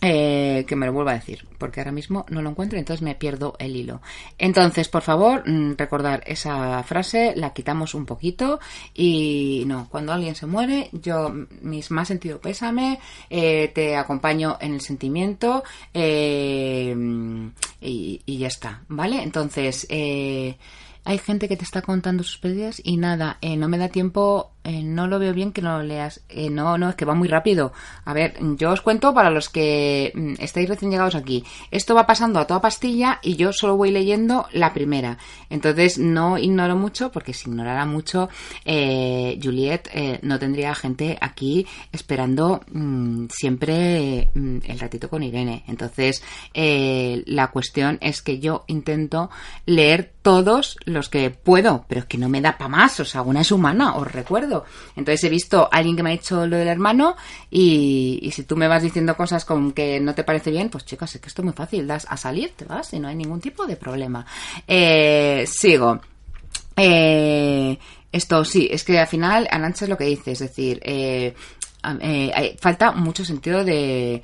[0.01, 3.15] eh, que me lo vuelva a decir, porque ahora mismo no lo encuentro, entonces me
[3.15, 3.99] pierdo el hilo.
[4.37, 8.59] Entonces, por favor, mm, recordar esa frase, la quitamos un poquito
[8.93, 12.99] y no, cuando alguien se muere, yo, mis más sentido pésame,
[13.31, 16.95] eh, te acompaño en el sentimiento eh,
[17.81, 19.23] y, y, ya está, ¿vale?
[19.23, 19.87] Entonces,
[21.07, 24.83] hay gente que te está contando sus pérdidas y nada, no me da tiempo eh,
[24.83, 26.19] no lo veo bien que no lo leas.
[26.27, 27.71] Eh, no, no, es que va muy rápido.
[28.03, 31.45] A ver, yo os cuento para los que mm, estáis recién llegados aquí.
[31.71, 35.19] Esto va pasando a toda pastilla y yo solo voy leyendo la primera.
[35.49, 38.29] Entonces no ignoro mucho, porque si ignorara mucho,
[38.65, 45.63] eh, Juliet eh, no tendría gente aquí esperando mm, siempre mm, el ratito con Irene.
[45.67, 49.29] Entonces, la cuestión es que yo intento
[49.65, 52.99] leer todos los que puedo, pero es que no me da para más.
[52.99, 54.65] O sea, una es humana, os recuerdo.
[54.97, 57.15] Entonces he visto a alguien que me ha dicho lo del hermano
[57.49, 61.15] y, si tú me vas diciendo cosas como que no te parece bien, pues chicas,
[61.15, 63.39] es que esto es muy fácil, das a salir, te vas y no hay ningún
[63.39, 64.25] tipo de problema.
[64.67, 65.99] Eh, sigo.
[66.75, 67.77] Eh,
[68.11, 71.35] esto sí, es que al final Anancha es lo que dice, es decir, eh,
[72.59, 74.23] falta mucho sentido de,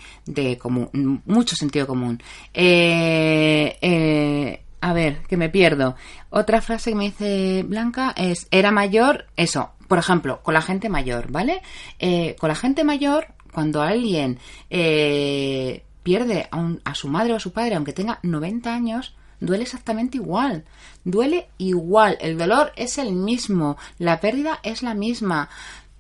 [0.60, 2.22] común, mucho sentido común.
[2.54, 3.78] Eh,
[4.84, 5.96] a ver, que me pierdo.
[6.30, 10.90] Otra frase que me dice Blanca es, era mayor, eso, por ejemplo, con la gente
[10.90, 11.62] mayor, ¿vale?
[12.00, 17.40] Eh, con la gente mayor, cuando alguien eh, pierde a, a su madre o a
[17.40, 20.64] su padre, aunque tenga 90 años, duele exactamente igual.
[21.04, 22.18] Duele igual.
[22.22, 23.78] El dolor es el mismo.
[24.00, 25.50] La pérdida es la misma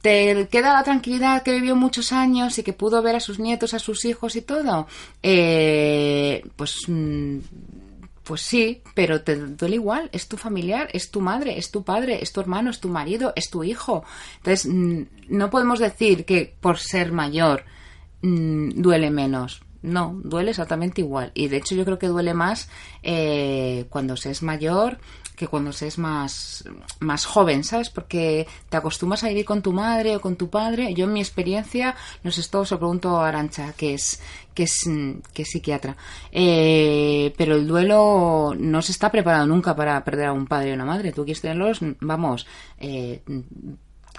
[0.03, 3.73] te queda la tranquilidad que vivió muchos años y que pudo ver a sus nietos,
[3.73, 4.85] a sus hijos y todo,
[5.23, 7.37] eh, pues mm,
[8.23, 12.19] pues sí, pero te duele igual, es tu familiar, es tu madre, es tu padre,
[12.21, 14.03] es tu hermano, es tu marido, es tu hijo.
[14.37, 14.69] Entonces,
[15.29, 17.63] no podemos decir que por ser mayor
[18.21, 19.61] mm, duele menos.
[19.83, 21.31] No, duele exactamente igual.
[21.33, 22.69] Y de hecho yo creo que duele más
[23.03, 24.97] eh, cuando se es mayor
[25.35, 26.63] que cuando se es más,
[26.99, 27.89] más joven, ¿sabes?
[27.89, 30.93] Porque te acostumbras a vivir con tu madre o con tu padre.
[30.93, 34.21] Yo en mi experiencia, no sé, esto se lo pregunto a Arancha, que es,
[34.53, 34.87] que es,
[35.33, 35.97] que es psiquiatra.
[36.31, 40.75] Eh, pero el duelo no se está preparado nunca para perder a un padre o
[40.75, 41.11] una madre.
[41.11, 42.45] Tú quieres tenerlos, vamos,
[42.79, 43.21] eh,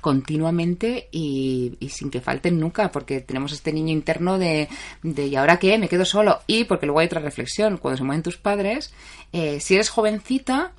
[0.05, 4.69] continuamente y, sin que falten nunca, porque tenemos este niño interno de,
[5.03, 5.79] de ¿y ahora qué?
[5.79, 6.41] Me quedo solo.
[6.47, 8.93] Y porque luego hay otra reflexión, cuando se mueren tus padres,
[9.33, 10.73] eh, si eres jovencita,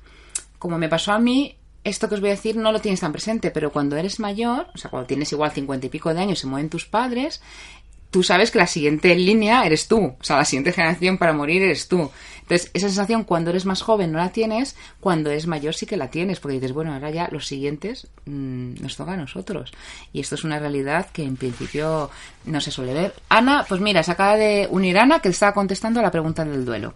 [0.60, 3.10] como me pasó a mí, esto que os voy a decir no lo tienes tan
[3.10, 6.38] presente, pero cuando eres mayor, o sea, cuando tienes igual cincuenta y pico de años
[6.38, 7.42] se mueren tus padres,
[8.10, 11.62] tú sabes que la siguiente línea eres tú, o sea, la siguiente generación para morir
[11.62, 12.10] eres tú.
[12.42, 15.96] Entonces, esa sensación cuando eres más joven no la tienes, cuando eres mayor sí que
[15.96, 19.72] la tienes, porque dices, bueno, ahora ya los siguientes mm, nos toca a nosotros.
[20.12, 22.08] Y esto es una realidad que en principio
[22.44, 23.14] no se suele ver.
[23.28, 26.64] Ana, pues mira, se acaba de unir Ana, que estaba contestando a la pregunta del
[26.64, 26.94] duelo.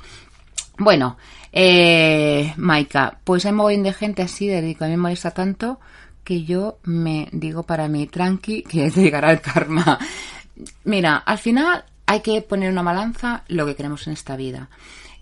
[0.79, 1.19] Bueno,
[1.53, 5.81] eh, Maika, pues hay un de gente así, de que a mí me molesta tanto
[6.23, 9.99] que yo me digo para mí, tranqui, que llegará el karma.
[10.85, 14.69] Mira, al final hay que poner una balanza lo que queremos en esta vida.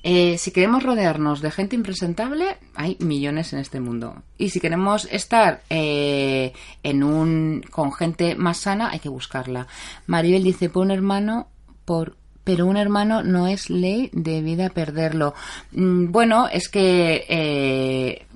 [0.02, 4.22] Eh, si queremos rodearnos de gente impresentable, hay millones en este mundo.
[4.38, 9.66] Y si queremos estar eh, en un con gente más sana, hay que buscarla.
[10.06, 11.48] Maribel dice, por un hermano,
[11.84, 12.16] por
[12.48, 15.34] pero un hermano no es ley de vida perderlo.
[15.72, 18.26] Mm, bueno, es que, eh,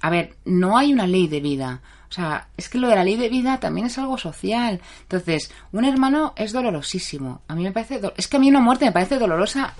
[0.00, 1.82] a ver, no hay una ley de vida.
[2.10, 4.80] O sea, es que lo de la ley de vida también es algo social.
[5.02, 7.42] Entonces, un hermano es dolorosísimo.
[7.46, 8.00] A mí me parece.
[8.16, 9.74] Es que a mí una muerte me parece dolorosa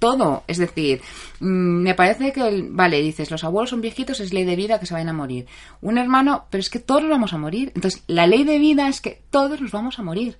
[0.00, 0.42] todo.
[0.48, 1.00] Es decir,
[1.38, 2.66] mm, me parece que.
[2.68, 5.46] Vale, dices, los abuelos son viejitos, es ley de vida que se vayan a morir.
[5.80, 7.70] Un hermano, pero es que todos nos vamos a morir.
[7.76, 10.36] Entonces, la ley de vida es que todos nos vamos a morir.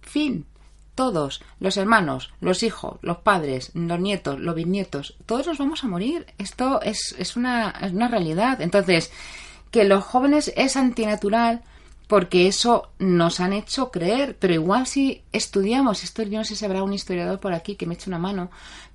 [0.00, 0.46] Fin.
[0.94, 5.88] Todos, los hermanos, los hijos, los padres, los nietos, los bisnietos, todos nos vamos a
[5.88, 6.26] morir.
[6.36, 8.60] Esto es, es, una, es una realidad.
[8.60, 9.10] Entonces,
[9.72, 11.62] que los jóvenes es antinatural
[12.06, 16.64] porque eso nos han hecho creer, pero igual si estudiamos, esto yo no sé si
[16.64, 18.50] habrá un historiador por aquí que me eche una mano,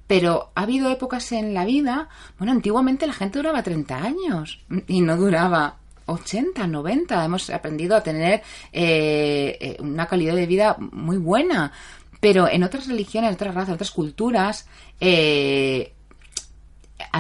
[0.06, 5.02] pero ha habido épocas en la vida, bueno, antiguamente la gente duraba 30 años y
[5.02, 7.26] no duraba 80, 90.
[7.26, 11.72] Hemos aprendido a tener eh, eh, una calidad de vida muy buena.
[12.20, 14.68] Pero en otras religiones, en otras razas, en otras culturas,
[15.00, 15.94] eh,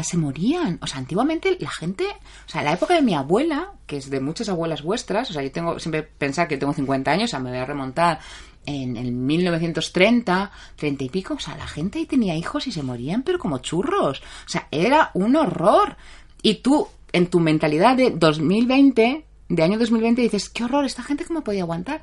[0.04, 0.80] se morían.
[0.82, 4.20] O sea, antiguamente la gente, o sea, la época de mi abuela, que es de
[4.20, 7.40] muchas abuelas vuestras, o sea, yo tengo siempre pensar que tengo 50 años, o sea,
[7.40, 8.20] me voy a remontar
[8.66, 12.84] en el 1930, 30 y pico, o sea, la gente ahí tenía hijos y se
[12.84, 14.20] morían, pero como churros.
[14.20, 15.96] O sea, era un horror.
[16.42, 21.26] Y tú, en tu mentalidad de 2020, de año 2020, dices, qué horror, esta gente
[21.26, 22.02] cómo podía aguantar.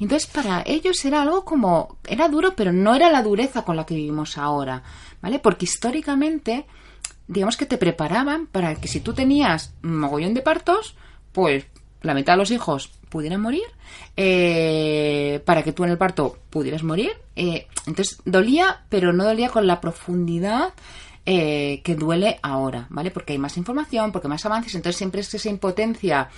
[0.00, 3.86] Entonces para ellos era algo como, era duro, pero no era la dureza con la
[3.86, 4.82] que vivimos ahora,
[5.20, 5.38] ¿vale?
[5.38, 6.66] Porque históricamente
[7.32, 10.96] digamos que te preparaban para que si tú tenías mogollón de partos,
[11.32, 11.66] pues
[12.02, 13.64] la mitad de los hijos pudieran morir,
[14.16, 17.12] eh, para que tú en el parto pudieras morir.
[17.36, 20.74] Eh, entonces dolía, pero no dolía con la profundidad
[21.24, 23.10] eh, que duele ahora, ¿vale?
[23.10, 26.28] Porque hay más información, porque más avances, entonces siempre es esa impotencia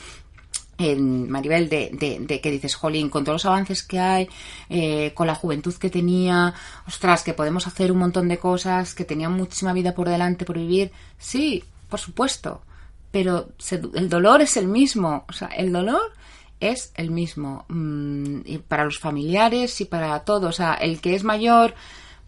[0.79, 1.91] en Maribel de,
[2.27, 4.29] de, que dices, jolín, con todos los avances que hay,
[4.69, 6.55] eh, con la juventud que tenía,
[6.87, 10.59] ostras, que podemos hacer un montón de cosas, que tenía muchísima vida por delante por
[10.59, 10.91] vivir.
[11.19, 12.63] Sí, por supuesto,
[13.11, 13.49] pero
[13.95, 16.13] el dolor es el mismo, o sea, el dolor
[16.61, 21.15] es el mismo mm, y para los familiares y para todos, o sea, el que
[21.15, 21.75] es mayor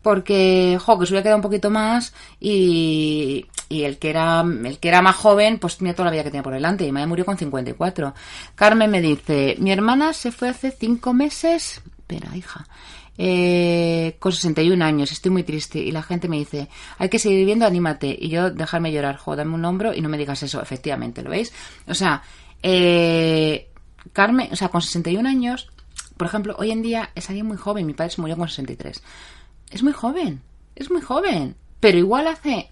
[0.06, 4.78] porque, jo, que se hubiera quedado un poquito más y, y el que era el
[4.78, 6.92] que era más joven pues tenía toda la vida que tenía por delante y mi
[6.92, 8.14] madre murió con 54
[8.54, 12.68] Carmen me dice mi hermana se fue hace cinco meses espera hija.
[13.18, 15.80] Eh, con 61 años estoy muy triste.
[15.80, 19.34] Y la gente me dice hay que seguir viviendo anímate y yo dejarme llorar jo
[19.34, 21.52] dame un hombro y no me digas eso efectivamente lo veis
[21.88, 22.22] o sea
[22.62, 23.70] eh,
[24.12, 25.68] Carmen o sea con 61 años
[26.16, 27.84] por ejemplo hoy en día es alguien muy joven.
[27.86, 29.02] Mi padre se murió con 63
[29.70, 30.42] es muy joven
[30.74, 32.70] es muy joven pero igual hace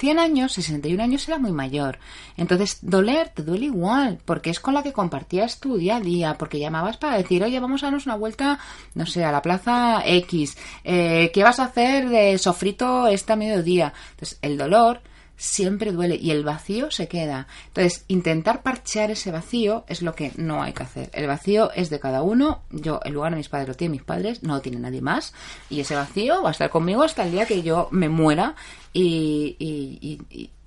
[0.00, 1.98] 100 años, 61 años era muy mayor.
[2.38, 6.36] Entonces, doler te duele igual, porque es con la que compartías tu día a día,
[6.38, 8.58] porque llamabas para decir, oye, vamos a darnos una vuelta,
[8.94, 13.92] no sé, a la plaza X, eh, ¿qué vas a hacer de sofrito esta mediodía?
[14.12, 15.02] Entonces, el dolor
[15.40, 17.46] siempre duele y el vacío se queda.
[17.68, 21.10] Entonces, intentar parchear ese vacío es lo que no hay que hacer.
[21.14, 22.60] El vacío es de cada uno.
[22.70, 25.32] Yo, en lugar de mis padres, lo tienen mis padres, no lo tiene nadie más.
[25.70, 28.54] Y ese vacío va a estar conmigo hasta el día que yo me muera
[28.92, 30.20] y,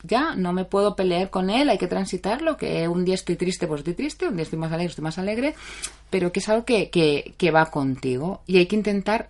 [0.05, 3.67] ya no me puedo pelear con él, hay que transitarlo, que un día estoy triste,
[3.67, 5.55] pues estoy triste, un día estoy más alegre, estoy más alegre,
[6.09, 9.29] pero que es algo que, que va contigo y hay que intentar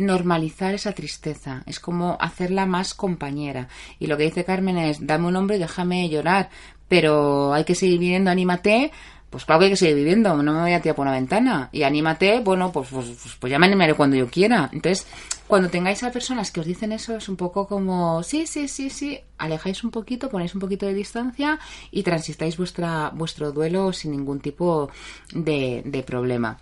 [0.00, 3.68] normalizar esa tristeza, es como hacerla más compañera.
[3.98, 6.50] Y lo que dice Carmen es, dame un hombre y déjame llorar,
[6.88, 8.90] pero hay que seguir viviendo, anímate,
[9.30, 11.68] pues claro que hay que seguir viviendo, no me voy a tirar por una ventana.
[11.70, 14.68] Y anímate, bueno, pues, pues, pues, pues, ya me animaré cuando yo quiera.
[14.72, 15.06] Entonces,
[15.46, 18.90] cuando tengáis a personas que os dicen eso, es un poco como, sí, sí, sí,
[18.90, 21.60] sí, alejáis un poquito, ponéis un poquito de distancia
[21.92, 24.90] y transitáis vuestra, vuestro duelo sin ningún tipo
[25.32, 26.58] de, de problema.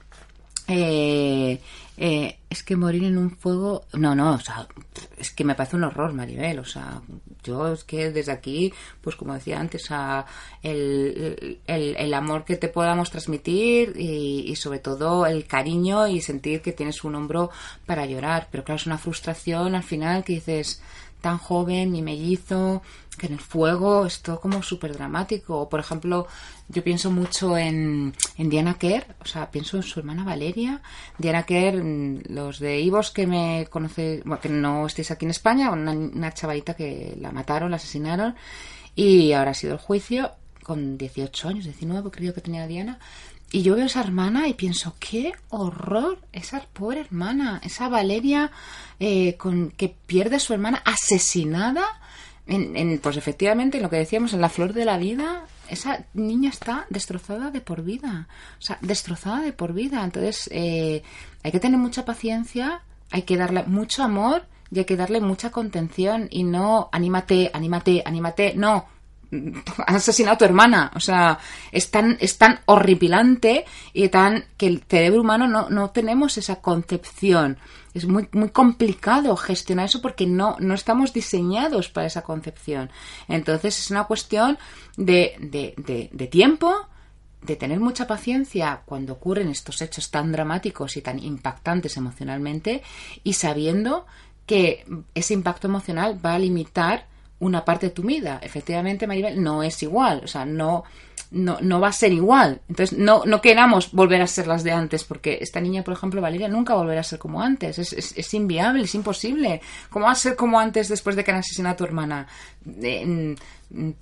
[0.69, 1.61] Eh,
[1.97, 4.69] eh, es que morir en un fuego, no, no, o sea,
[5.17, 7.01] es que me parece un horror, Maribel, o sea,
[7.43, 9.89] yo es que desde aquí, pues como decía antes,
[10.63, 16.63] el, el, amor que te podamos transmitir y, y, sobre todo el cariño y sentir
[16.63, 17.51] que tienes un hombro
[17.87, 20.81] para llorar, pero claro, es una frustración al final que dices,
[21.21, 22.83] tan joven, mi mellizo,
[23.19, 25.59] que en el fuego, esto como súper dramático.
[25.61, 26.27] O, por ejemplo,
[26.69, 30.83] yo pienso mucho en, en, Diana Kerr, o sea, pienso en su hermana Valeria.
[31.17, 35.31] Diana Kerr, mm, los de Ivos que me conoce, bueno, que no estéis aquí en
[35.31, 38.35] España, una, una chavalita que la mataron, la asesinaron,
[38.95, 40.33] y ahora ha sido el juicio
[40.69, 42.99] con 18 años, 19 creo que tenía Diana.
[43.51, 48.51] y yo veo a esa hermana y pienso, qué horror, esa pobre hermana, esa Valeria
[49.01, 51.87] eh, con que pierde a su hermana asesinada.
[52.47, 56.87] En, pues efectivamente, lo que decíamos, en la flor de la vida, esa niña está
[56.91, 58.29] destrozada de por vida.
[58.59, 60.05] O sea, destrozada de por vida.
[60.05, 61.03] Entonces, eh,
[61.43, 65.51] hay que tener mucha paciencia, hay que darle mucho amor y hay que darle mucha
[65.51, 68.55] contención y no anímate, anímate, anímate.
[68.55, 68.87] No,
[69.31, 70.91] han asesinado a tu hermana.
[70.95, 71.39] O sea,
[71.73, 76.57] es tan, es tan horripilante y tan que el cerebro humano no, no tenemos esa
[76.57, 77.59] concepción.
[77.95, 82.91] Es muy, muy complicado gestionar eso porque no, no estamos diseñados para esa concepción.
[83.29, 84.59] Entonces es una cuestión
[84.97, 86.89] de, de, de, de tiempo,
[87.43, 92.83] de tener mucha paciencia cuando ocurren estos hechos tan dramáticos y tan impactantes emocionalmente
[93.23, 94.07] y sabiendo
[94.45, 97.07] que ese impacto emocional va a limitar
[97.41, 98.41] una parte de tu vida.
[98.43, 100.85] Efectivamente, Maribel, no es igual, o sea, no,
[101.31, 102.61] no, no va a ser igual.
[102.69, 106.21] Entonces, no, no queramos volver a ser las de antes, porque esta niña, por ejemplo,
[106.21, 107.79] Valeria, nunca volverá a ser como antes.
[107.79, 109.61] Es, es, inviable, es imposible.
[109.91, 112.27] ¿Cómo va a ser como antes después de que han asesinado a tu hermana?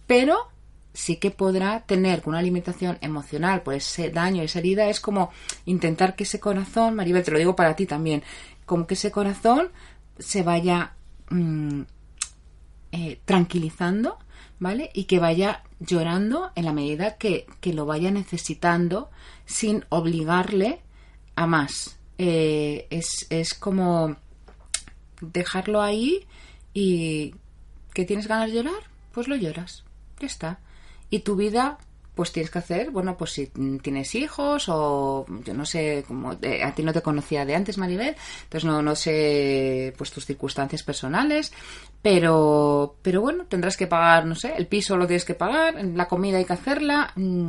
[0.07, 0.49] pero
[0.93, 5.31] sí que podrá tener una limitación emocional por ese daño, esa herida, es como
[5.67, 8.23] intentar que ese corazón, Maribel, te lo digo para ti también,
[8.65, 9.69] como que ese corazón
[10.19, 10.95] se vaya
[11.29, 11.83] mm,
[12.99, 14.17] eh, tranquilizando,
[14.59, 14.91] ¿vale?
[14.95, 19.11] Y que vaya llorando en la medida que, lo vaya necesitando
[19.45, 20.81] sin obligarle
[21.35, 21.99] a más.
[22.17, 24.17] Eh, es, es como
[25.21, 26.27] dejarlo ahí
[26.73, 27.35] y
[27.93, 28.83] que tienes ganas de llorar,
[29.13, 29.85] pues lo lloras.
[30.19, 30.61] Ya está.
[31.11, 31.77] Y tu vida
[32.17, 33.49] pues tienes que hacer, bueno, pues si
[33.83, 38.17] tienes hijos o yo no sé, como a ti no te conocía de antes, Maribel,
[38.45, 41.53] entonces no, no sé pues tus circunstancias personales,
[42.01, 46.09] pero, pero bueno, tendrás que pagar, no sé, el piso lo tienes que pagar, la
[46.09, 47.49] comida hay que hacerla, mm,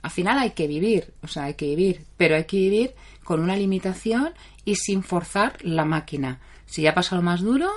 [0.00, 3.40] al final hay que vivir, o sea, hay que vivir, pero hay que vivir con
[3.40, 4.32] una limitación
[4.64, 6.40] y sin forzar la máquina.
[6.64, 7.70] Si ya pasa lo más duro,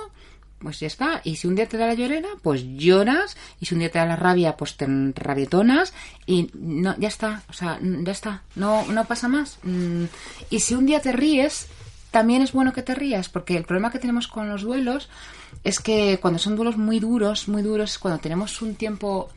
[0.64, 1.20] pues ya está.
[1.22, 3.36] Y si un día te da la llorera, pues lloras.
[3.60, 5.92] Y si un día te da la rabia, pues te rabietonas.
[6.26, 7.42] Y no, ya está.
[7.50, 8.42] O sea, ya está.
[8.56, 9.58] No, no pasa más.
[9.62, 10.04] Mm,
[10.50, 11.68] y si un día te ríes,
[12.10, 13.28] también es bueno que te rías.
[13.28, 15.10] Porque el problema que tenemos con los duelos
[15.62, 19.28] es que cuando son duelos muy duros, muy duros, cuando tenemos un tiempo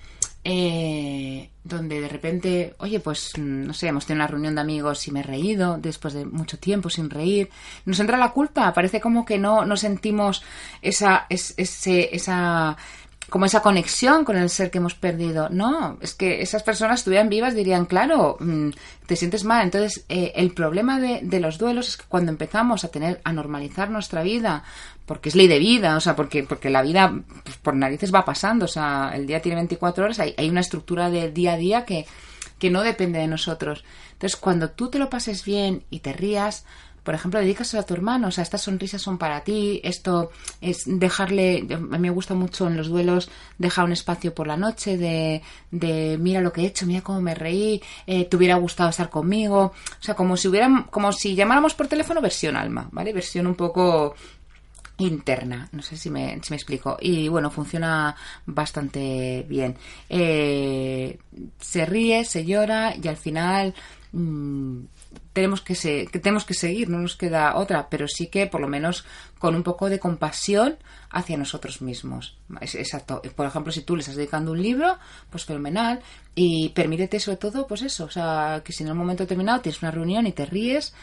[0.49, 5.11] eh, donde de repente, oye, pues no sé, hemos tenido una reunión de amigos y
[5.11, 7.49] me he reído después de mucho tiempo sin reír,
[7.83, 10.45] nos entra la culpa, parece como que no, no sentimos
[10.81, 12.77] esa, ese, esa,
[13.29, 15.49] como esa conexión con el ser que hemos perdido.
[15.49, 18.69] No, es que esas personas estuvieran vivas dirían, claro, mm,
[19.05, 19.63] te sientes mal.
[19.63, 23.33] Entonces, eh, el problema de, de, los duelos es que cuando empezamos a tener, a
[23.33, 24.63] normalizar nuestra vida,
[25.05, 27.13] porque es ley de vida, o sea, porque, porque la vida
[27.43, 30.61] pues, por narices va pasando, o sea, el día tiene 24 horas, hay, hay una
[30.61, 32.05] estructura de día a día que,
[32.59, 33.83] que no depende de nosotros.
[34.13, 36.65] Entonces, cuando tú te lo pases bien y te rías,
[37.07, 40.83] por ejemplo, dedícaselo a tu hermano, o sea, estas sonrisas son para ti, esto es
[40.85, 44.97] dejarle, a mí me gusta mucho en los duelos dejar un espacio por la noche
[44.97, 45.41] de,
[45.71, 49.09] de mira lo que he hecho, mira cómo me reí, eh, te hubiera gustado estar
[49.09, 53.13] conmigo, o sea, como si hubieran, como si llamáramos por teléfono versión alma, ¿vale?
[53.13, 54.13] Versión un poco
[54.97, 56.97] interna, no sé si me, si me explico.
[56.99, 59.77] Y bueno, funciona bastante bien.
[60.09, 61.17] Eh,
[61.57, 63.73] se ríe, se llora y al final
[64.11, 64.79] mm,
[65.33, 68.67] tenemos que, que tenemos que seguir, no nos queda otra, pero sí que por lo
[68.67, 69.05] menos
[69.39, 70.77] con un poco de compasión
[71.09, 72.37] hacia nosotros mismos.
[72.61, 73.21] exacto.
[73.35, 74.97] Por ejemplo, si tú le estás dedicando un libro,
[75.29, 76.01] pues fenomenal.
[76.35, 79.81] Y permítete sobre todo, pues eso, o sea, que si en un momento determinado tienes
[79.81, 80.93] una reunión y te ríes,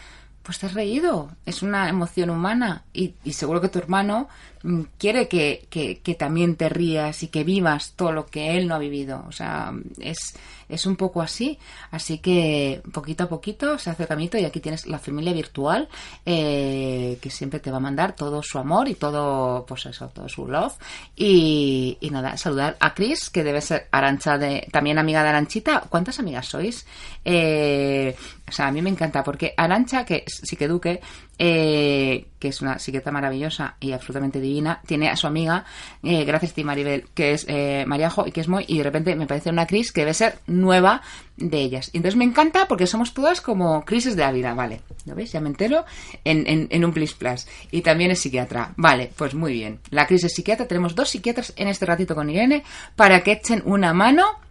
[0.44, 1.30] pues te has reído.
[1.46, 2.84] Es una emoción humana.
[2.92, 4.28] Y, y seguro que tu hermano
[4.62, 8.74] mm, quiere que, que, también te rías y que vivas todo lo que él no
[8.74, 9.24] ha vivido.
[9.26, 10.36] O sea, es,
[10.68, 11.58] es un poco así.
[11.90, 15.88] Así que poquito a poquito se hace el camino y aquí tienes la familia virtual
[16.24, 20.28] eh, que siempre te va a mandar todo su amor y todo, pues eso, todo
[20.28, 20.74] su love.
[21.16, 25.84] Y, nada, saludar a Chris, que debe ser Arancha de, también amiga de Aranchita.
[25.88, 26.86] ¿Cuántas amigas sois?
[27.24, 28.14] Eh,
[28.48, 31.00] o sea, a mí me encanta porque Arancha, que sí que Duque,
[31.38, 35.64] eh, que es una psiquiatra maravillosa y absolutamente divina, tiene a su amiga,
[36.02, 38.84] eh, gracias a ti Maribel, que es eh, Mariajo y que es muy, y de
[38.84, 41.02] repente me parece una Cris que debe ser nueva
[41.36, 41.90] de ellas.
[41.92, 45.32] Y entonces me encanta porque somos todas como crisis de la vida, vale, ¿lo veis?
[45.32, 45.84] Ya me entero
[46.24, 47.46] en, en, un Plis Plus.
[47.70, 49.80] Y también es psiquiatra, vale, pues muy bien.
[49.90, 52.62] La crisis psiquiatra, tenemos dos psiquiatras en este ratito con Irene
[52.94, 54.43] para que echen una mano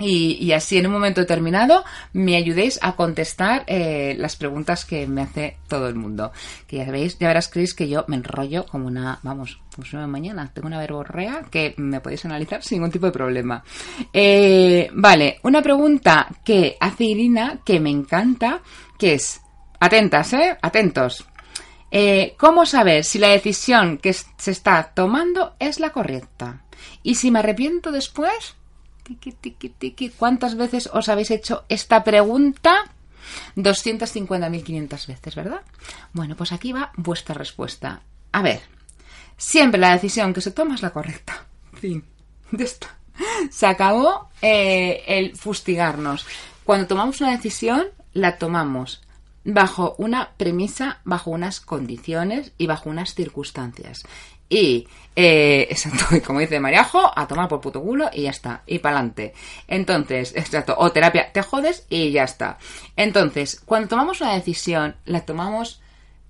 [0.00, 5.22] y, así en un momento determinado me ayudéis a contestar eh, las preguntas que me
[5.22, 6.32] hace todo el mundo.
[6.66, 10.06] Que ya veis, ya verás, Chris, que yo me enrollo como una, vamos, como una
[10.06, 10.50] mañana.
[10.54, 13.64] Tengo una verborrea que me podéis analizar sin ningún tipo de problema.
[14.12, 18.60] Eh, vale, una pregunta que hace Irina que me encanta,
[18.96, 19.40] que es,
[19.80, 20.56] atentas, ¿eh?
[20.62, 21.26] Atentos.
[21.90, 26.62] Eh, ¿Cómo saber si la decisión que se está tomando es la correcta?
[27.02, 28.57] Y si me arrepiento después,
[30.16, 32.84] ¿Cuántas veces os habéis hecho esta pregunta?
[33.56, 35.60] 250.500 veces, ¿verdad?
[36.12, 38.00] Bueno, pues aquí va vuestra respuesta.
[38.32, 38.60] A ver,
[39.36, 41.46] siempre la decisión que se toma es la correcta.
[41.74, 42.04] Fin.
[42.50, 42.86] De esto.
[43.50, 46.26] Se acabó eh, el fustigarnos.
[46.64, 49.02] Cuando tomamos una decisión, la tomamos
[49.44, 54.04] bajo una premisa, bajo unas condiciones y bajo unas circunstancias.
[54.48, 58.78] Y, eh, exacto, como dice Mariajo, a tomar por puto culo y ya está, y
[58.78, 59.34] para adelante.
[59.66, 62.58] Entonces, exacto, o terapia, te jodes y ya está.
[62.96, 65.80] Entonces, cuando tomamos una decisión, la tomamos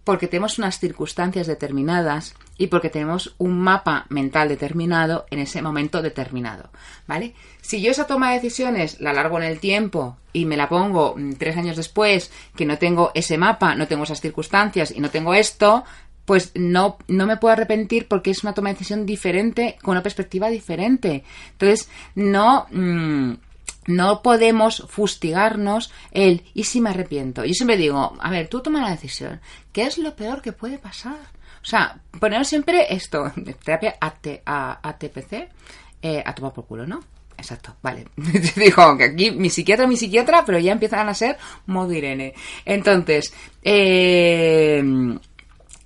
[0.09, 6.01] porque tenemos unas circunstancias determinadas y porque tenemos un mapa mental determinado en ese momento
[6.01, 6.71] determinado,
[7.07, 7.35] ¿vale?
[7.61, 11.15] Si yo esa toma de decisiones la largo en el tiempo y me la pongo
[11.15, 15.11] mm, tres años después, que no tengo ese mapa, no tengo esas circunstancias y no
[15.11, 15.85] tengo esto,
[16.29, 20.03] pues no, no me puedo arrepentir porque es una toma de decisión diferente, con una
[20.03, 21.25] perspectiva diferente.
[21.53, 23.33] Entonces, no, mm,
[23.87, 27.47] no podemos fustigarnos el y si me arrepiento.
[27.47, 29.41] Yo siempre digo, a ver, tú toma la decisión.
[29.73, 31.17] ¿Qué es lo peor que puede pasar?
[31.63, 33.33] O sea, poner siempre esto,
[33.65, 35.49] terapia ATPC,
[36.03, 37.01] eh, a tomar por culo, ¿no?
[37.39, 38.05] Exacto, vale.
[38.57, 42.35] Dijo que aquí mi psiquiatra, mi psiquiatra, pero ya empiezan a ser modo Irene.
[42.67, 44.83] Entonces, eh,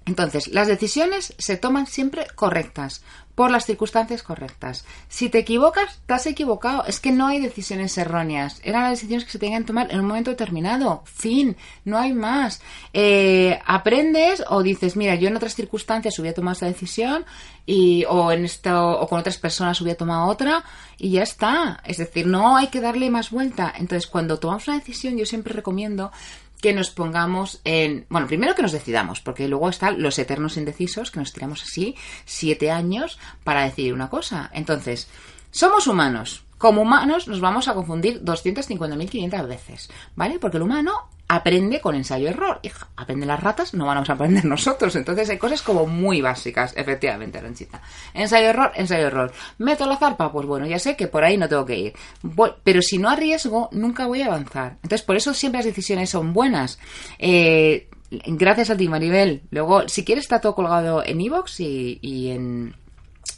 [0.07, 3.03] entonces, las decisiones se toman siempre correctas,
[3.35, 4.85] por las circunstancias correctas.
[5.09, 6.85] Si te equivocas, te has equivocado.
[6.85, 8.61] Es que no hay decisiones erróneas.
[8.63, 11.03] Eran las decisiones que se tenían que tomar en un momento determinado.
[11.07, 11.57] Fin.
[11.85, 12.61] No hay más.
[12.93, 17.25] Eh, aprendes o dices, mira, yo en otras circunstancias hubiera tomado esta decisión
[17.65, 20.65] y, o en esto, o con otras personas hubiera tomado otra
[20.99, 21.81] y ya está.
[21.87, 23.73] Es decir, no hay que darle más vuelta.
[23.75, 26.13] Entonces, cuando tomamos una decisión, yo siempre recomiendo
[26.63, 28.07] que nos pongamos en.
[28.09, 31.97] Bueno, primero que nos decidamos, porque luego están los eternos indecisos, que nos tiramos así
[32.25, 34.49] siete años para decidir una cosa.
[34.55, 35.09] Entonces,
[35.51, 36.45] somos humanos.
[36.57, 40.39] Como humanos nos vamos a confundir 250.500 veces, ¿vale?
[40.39, 42.61] Porque el humano aprende con ensayo-error.
[42.95, 44.95] Aprende las ratas, no vamos a aprender nosotros.
[44.97, 47.81] Entonces hay cosas como muy básicas, efectivamente, Ranchita.
[48.13, 49.33] Ensayo-error, ensayo-error.
[49.57, 50.31] ¿Meto la zarpa?
[50.31, 51.95] Pues bueno, ya sé que por ahí no tengo que ir.
[52.63, 54.77] pero si no arriesgo, nunca voy a avanzar.
[54.83, 56.79] Entonces, por eso siempre las decisiones son buenas.
[57.19, 59.43] Eh, gracias a ti, Maribel.
[59.51, 62.77] Luego, si quieres, está todo colgado en iVoox y, en,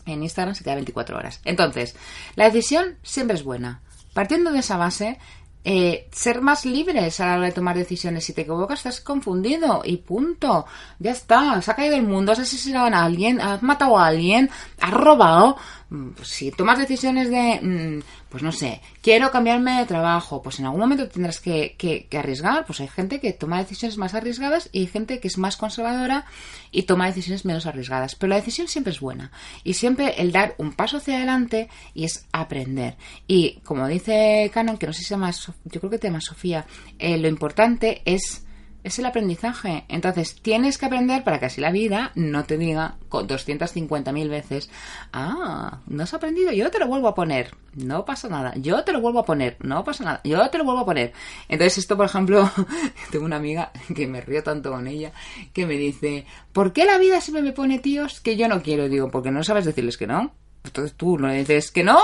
[0.05, 1.41] en Instagram se queda 24 horas.
[1.45, 1.95] Entonces,
[2.35, 3.83] la decisión siempre es buena.
[4.15, 5.19] Partiendo de esa base,
[5.65, 8.25] eh, ser más libres a la hora de tomar decisiones.
[8.25, 10.67] Si te equivocas, estás confundido y punto.
[10.99, 14.51] Ya está, se ha caído el mundo, has asesinado a alguien, has matado a alguien,
[14.81, 15.57] has robado.
[15.89, 18.03] Mm, pues si tomas decisiones de, mm,
[18.35, 22.67] pues no sé, quiero cambiarme de trabajo, pues en algún momento tendrás que, que, arriesgar.
[22.67, 26.25] Pues hay gente que toma decisiones más arriesgadas y hay gente que es más conservadora
[26.73, 28.17] y toma decisiones menos arriesgadas.
[28.17, 29.31] Pero la decisión siempre es buena
[29.63, 32.97] y siempre el dar un paso hacia adelante y es aprender.
[33.29, 36.21] Y como dice Canon, que no sé si se llama, yo creo que te llama
[36.21, 36.67] Sofía,
[36.99, 38.45] eh, lo importante es
[38.85, 39.85] es el aprendizaje.
[39.89, 44.71] Entonces, tienes que aprender para que así la vida no te diga con 250.000 veces,
[45.13, 48.93] ah, no has aprendido, yo te lo vuelvo a poner, no pasa nada, yo te
[48.93, 51.13] lo vuelvo a poner, no pasa nada, yo te lo vuelvo a poner.
[51.49, 52.49] Entonces, esto, por ejemplo,
[53.11, 55.13] tengo una amiga que me río tanto con ella,
[55.53, 58.89] que me dice, ¿por qué la vida siempre me pone tíos que yo no quiero?
[58.89, 60.33] Digo, porque no sabes decirles que no.
[60.63, 61.99] Entonces tú no le dices que no,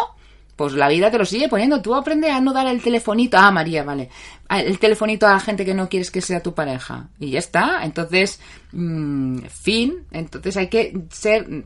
[0.60, 1.80] pues la vida te lo sigue poniendo.
[1.80, 3.38] Tú aprendes a no dar el telefonito.
[3.38, 4.10] Ah, María, vale.
[4.50, 7.08] El telefonito a la gente que no quieres que sea tu pareja.
[7.18, 7.80] Y ya está.
[7.82, 8.42] Entonces,
[8.72, 10.04] mmm, fin.
[10.10, 11.64] Entonces hay que ser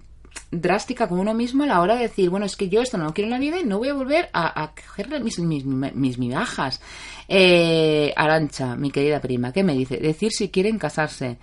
[0.53, 3.13] drástica con uno mismo a la hora de decir, bueno, es que yo esto no
[3.13, 6.17] quiero en la vida y no voy a volver a, a coger mis, mis, mis
[6.17, 6.81] migajas.
[7.27, 9.97] Eh, Arancha, mi querida prima, ¿qué me dice?
[9.97, 11.39] Decir si quieren casarse.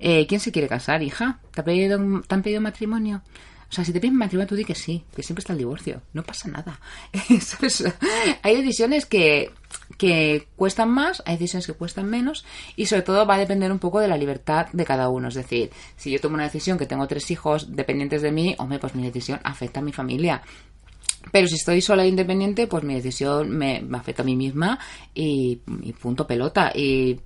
[0.00, 1.38] Eh, ¿Quién se quiere casar, hija?
[1.52, 1.96] ¿Te, pedido,
[2.26, 3.22] ¿Te han pedido matrimonio?
[3.70, 6.00] O sea, si te piden matrimonio, tú di que sí, que siempre está el divorcio.
[6.14, 6.80] No pasa nada.
[8.42, 9.50] hay decisiones que,
[9.98, 12.46] que cuestan más, hay decisiones que cuestan menos
[12.76, 15.28] y sobre todo va a depender un poco de la libertad de cada uno.
[15.28, 18.78] Es decir, si yo tomo una decisión que tengo tres hijos dependientes de mí, hombre,
[18.78, 20.40] pues mi decisión afecta a mi familia.
[21.30, 24.78] Pero si estoy sola e independiente, pues mi decisión me, afecta a mí misma
[25.14, 26.72] y, y punto pelota.
[26.74, 27.20] Y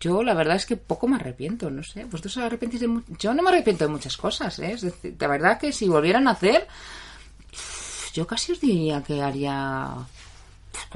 [0.00, 2.04] yo la verdad es que poco me arrepiento, no sé.
[2.04, 4.72] ¿Vosotros os arrepentís de Yo no me arrepiento de muchas cosas, ¿eh?
[4.72, 6.66] Es de verdad que si volvieran a hacer,
[8.12, 10.06] yo casi os diría que haría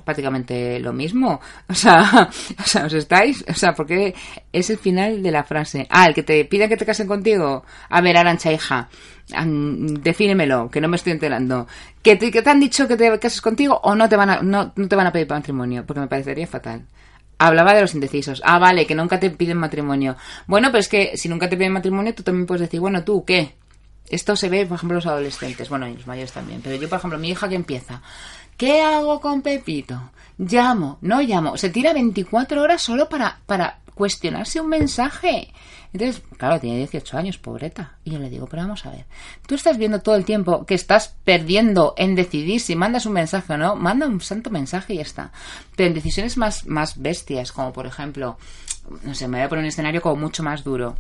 [0.04, 1.40] prácticamente lo mismo.
[1.68, 4.14] O sea, o sea, os estáis, o sea, porque
[4.52, 5.86] es el final de la frase.
[5.90, 7.64] Ah, el que te pide que te casen contigo.
[7.88, 8.88] A ver, Arancha, hija,
[9.28, 11.66] defínemelo, que no me estoy enterando.
[12.02, 14.42] ¿Que te, que te han dicho que te cases contigo o no te van a,
[14.42, 15.84] no, no te van a pedir matrimonio?
[15.86, 16.84] Porque me parecería fatal.
[17.38, 18.42] Hablaba de los indecisos.
[18.44, 20.16] Ah, vale, que nunca te piden matrimonio.
[20.46, 23.24] Bueno, pero es que si nunca te piden matrimonio, tú también puedes decir, bueno, tú,
[23.24, 23.54] ¿qué?
[24.08, 26.60] Esto se ve, por ejemplo, los adolescentes, bueno, y los mayores también.
[26.62, 28.02] Pero yo, por ejemplo, mi hija que empieza,
[28.56, 30.10] ¿qué hago con Pepito?
[30.38, 31.56] Llamo, no llamo.
[31.56, 35.52] Se tira 24 horas solo para, para cuestionarse un mensaje.
[35.92, 37.96] Entonces, claro, tiene 18 años, pobreta.
[38.04, 39.06] Y yo le digo, pero vamos a ver,
[39.46, 43.52] tú estás viendo todo el tiempo que estás perdiendo en decidir si mandas un mensaje
[43.52, 45.32] o no, manda un santo mensaje y ya está.
[45.76, 48.36] Pero en decisiones más, más bestias, como por ejemplo,
[49.02, 50.96] no sé, me voy a poner un escenario como mucho más duro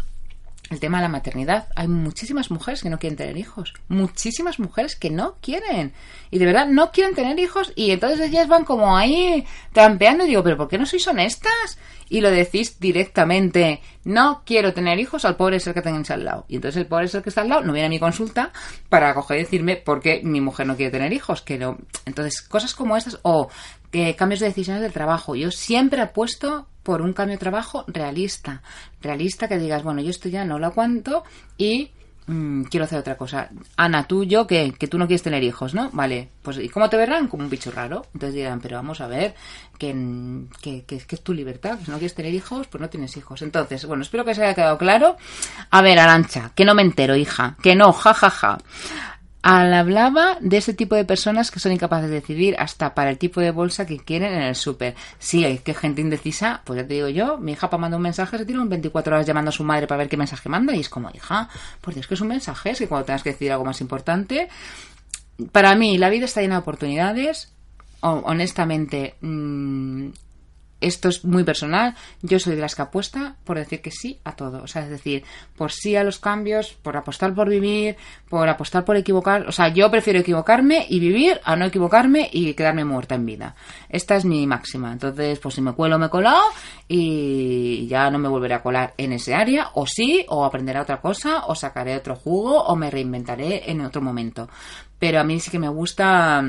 [0.70, 1.68] el tema de la maternidad.
[1.74, 3.74] Hay muchísimas mujeres que no quieren tener hijos.
[3.88, 5.92] Muchísimas mujeres que no quieren.
[6.30, 7.72] Y de verdad no quieren tener hijos.
[7.74, 10.24] Y entonces ellas van como ahí trampeando.
[10.24, 11.78] Y digo, ¿pero por qué no sois honestas?
[12.08, 13.80] Y lo decís directamente.
[14.04, 16.44] No quiero tener hijos al pobre ser que tengáis al lado.
[16.48, 18.52] Y entonces el pobre ser que está al lado no viene a mi consulta
[18.88, 21.42] para coger y decirme por qué mi mujer no quiere tener hijos.
[21.42, 21.78] Que no.
[22.04, 23.18] Entonces, cosas como estas.
[23.22, 23.48] O
[23.90, 25.34] que cambios de decisiones del trabajo.
[25.34, 28.62] Yo siempre apuesto por un cambio de trabajo realista.
[29.02, 31.22] Realista que digas, bueno, yo esto ya no lo aguanto
[31.58, 31.90] y
[32.26, 33.50] mm, quiero hacer otra cosa.
[33.76, 35.90] Ana, tú, yo, que, que tú no quieres tener hijos, ¿no?
[35.92, 37.28] Vale, pues ¿y cómo te verán?
[37.28, 38.06] Como un bicho raro.
[38.14, 39.34] Entonces dirán, pero vamos a ver,
[39.76, 39.94] que,
[40.62, 43.42] que, que, es tu libertad, si no quieres tener hijos, pues no tienes hijos.
[43.42, 45.18] Entonces, bueno, espero que se haya quedado claro.
[45.68, 48.30] A ver, Arancha, que no me entero, hija, que no, jajaja.
[48.30, 49.07] Ja, ja
[49.42, 53.40] hablaba de ese tipo de personas que son incapaces de decidir hasta para el tipo
[53.40, 54.94] de bolsa que quieren en el súper.
[55.18, 58.02] Sí, hay que gente indecisa, pues ya te digo yo, mi hija para mandar un
[58.02, 60.74] mensaje se tira un 24 horas llamando a su madre para ver qué mensaje manda
[60.74, 61.48] y es como, hija,
[61.80, 64.48] por Dios que es un mensaje, es que cuando tengas que decidir algo más importante,
[65.52, 67.52] para mí la vida está llena de oportunidades,
[68.00, 70.08] honestamente, mmm,
[70.80, 74.36] esto es muy personal, yo soy de las que apuesta por decir que sí a
[74.36, 75.24] todo, o sea, es decir,
[75.56, 77.96] por sí a los cambios, por apostar por vivir,
[78.28, 82.54] por apostar por equivocar, o sea, yo prefiero equivocarme y vivir a no equivocarme y
[82.54, 83.54] quedarme muerta en vida.
[83.88, 86.42] Esta es mi máxima, entonces, pues si me cuelo, me he colado
[86.86, 91.00] y ya no me volveré a colar en ese área, o sí, o aprenderé otra
[91.00, 94.48] cosa, o sacaré otro jugo, o me reinventaré en otro momento.
[94.98, 96.42] Pero a mí sí que me gusta,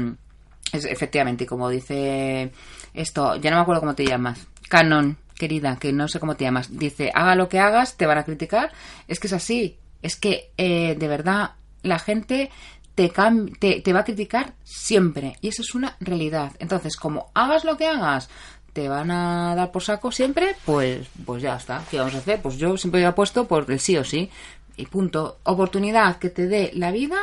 [0.73, 2.51] es, efectivamente, como dice
[2.93, 4.47] esto, ya no me acuerdo cómo te llamas.
[4.67, 6.77] Canon, querida, que no sé cómo te llamas.
[6.77, 8.71] Dice, haga lo que hagas, te van a criticar.
[9.07, 9.77] Es que es así.
[10.01, 11.51] Es que, eh, de verdad,
[11.81, 12.51] la gente
[12.95, 13.11] te,
[13.59, 15.37] te, te va a criticar siempre.
[15.41, 16.53] Y eso es una realidad.
[16.59, 18.29] Entonces, como hagas lo que hagas,
[18.73, 21.83] te van a dar por saco siempre, pues, pues ya está.
[21.89, 22.41] ¿Qué vamos a hacer?
[22.41, 24.29] Pues yo siempre apuesto por el sí o sí.
[24.77, 25.39] Y punto.
[25.43, 27.17] Oportunidad que te dé la vida.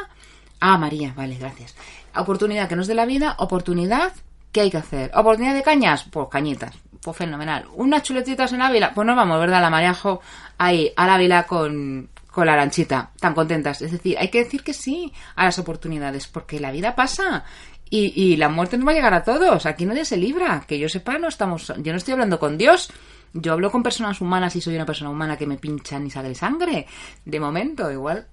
[0.61, 1.75] Ah, María, vale, gracias.
[2.21, 4.13] Oportunidad que nos dé la vida, oportunidad
[4.57, 5.11] ¿Qué hay que hacer?
[5.15, 6.05] ¿Oportunidad de cañas?
[6.11, 6.75] Pues cañitas.
[7.03, 7.67] Pues fenomenal.
[7.75, 8.95] ¿Unas chuletitas en Ávila?
[8.95, 9.61] Pues nos vamos, ¿verdad?
[9.61, 10.23] La mareajo
[10.57, 13.11] ahí, a Ávila con, con la lanchita.
[13.21, 13.83] Tan contentas.
[13.83, 17.45] Es decir, hay que decir que sí a las oportunidades, porque la vida pasa.
[17.91, 19.67] Y, y la muerte nos va a llegar a todos.
[19.67, 20.65] Aquí nadie se libra.
[20.67, 21.75] Que yo sepa, no estamos.
[21.77, 22.91] Yo no estoy hablando con Dios.
[23.35, 26.35] Yo hablo con personas humanas y soy una persona humana que me pinchan y sale
[26.35, 26.87] sangre.
[27.27, 28.27] De momento, igual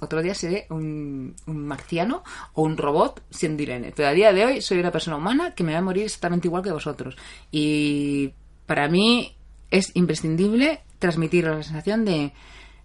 [0.00, 2.22] otro día seré un, marciano
[2.54, 3.92] o un robot siendo Irene.
[3.94, 6.48] Pero a día de hoy soy una persona humana que me va a morir exactamente
[6.48, 7.16] igual que vosotros.
[7.50, 8.32] Y
[8.66, 9.36] para mí
[9.70, 12.32] es imprescindible transmitir la sensación de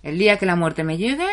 [0.03, 1.27] el día que la muerte me llegue,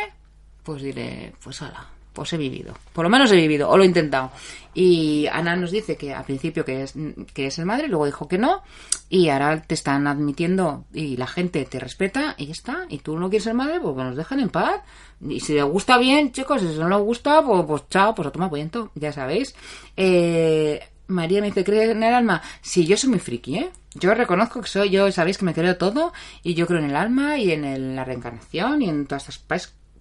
[0.62, 2.74] pues diré, pues hala, pues he vivido.
[2.92, 4.30] Por lo menos he vivido, o lo he intentado.
[4.74, 6.94] Y Ana nos dice que al principio que es,
[7.34, 8.62] que es el madre, luego dijo que no,
[9.10, 12.86] y ahora te están admitiendo y la gente te respeta y ya está.
[12.88, 14.80] Y tú no quieres ser madre, pues nos dejan en paz.
[15.20, 18.32] Y si le gusta bien, chicos, si no le gusta, pues, pues chao, pues a
[18.32, 19.54] tomar viento, ya sabéis.
[19.96, 22.42] Eh, María me dice, ¿cree en el alma?
[22.62, 23.70] Sí, yo soy muy friki, ¿eh?
[23.94, 26.96] Yo reconozco que soy, yo sabéis que me creo todo y yo creo en el
[26.96, 29.38] alma y en la reencarnación y en todas estas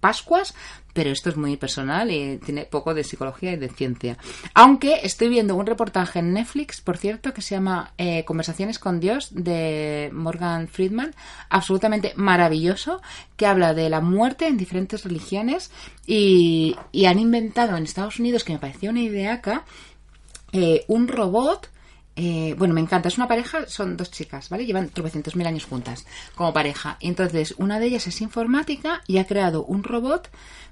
[0.02, 0.52] Pascuas,
[0.92, 4.18] pero esto es muy personal y tiene poco de psicología y de ciencia.
[4.52, 8.98] Aunque estoy viendo un reportaje en Netflix, por cierto, que se llama eh, Conversaciones con
[8.98, 11.14] Dios de Morgan Friedman,
[11.48, 13.00] absolutamente maravilloso,
[13.36, 15.70] que habla de la muerte en diferentes religiones
[16.04, 16.76] y,
[17.06, 19.64] han inventado en Estados Unidos, que me pareció una idea acá,
[20.52, 21.70] eh, un robot
[22.14, 24.66] eh, bueno, me encanta, es una pareja, son dos chicas, ¿vale?
[24.66, 26.96] Llevan tropecientos mil años juntas como pareja.
[27.00, 30.30] Y entonces, una de ellas es informática y ha creado un robot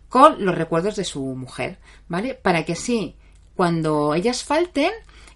[0.09, 1.79] con los recuerdos de su mujer,
[2.09, 2.35] ¿vale?
[2.35, 3.17] Para que así,
[3.55, 4.91] cuando ellas falten,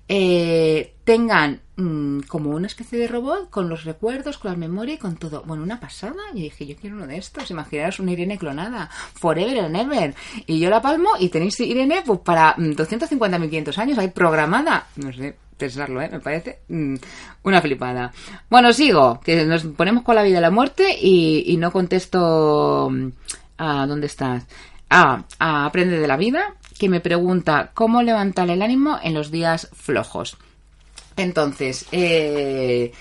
[0.06, 4.98] eh, tengan mm, como una especie de robot con los recuerdos, con la memoria y
[4.98, 5.42] con todo.
[5.46, 6.20] Bueno, una pasada.
[6.34, 7.50] Y dije, yo quiero uno de estos.
[7.50, 8.90] Imaginaros una Irene clonada.
[9.14, 10.14] Forever and ever.
[10.46, 14.88] Y yo la palmo y tenéis Irene pues, para 250.500 mm, años ahí programada.
[14.96, 16.08] No sé, pensarlo, ¿eh?
[16.10, 16.94] Me parece mm,
[17.42, 18.12] una flipada.
[18.50, 23.08] Bueno, sigo, que nos ponemos con la vida y la muerte y, no contesto mm,
[23.58, 24.44] a dónde estás.
[24.90, 29.68] A Aprende de la Vida, que me pregunta cómo levantar el ánimo en los días
[29.72, 30.36] flojos.
[31.16, 32.92] Entonces, eh,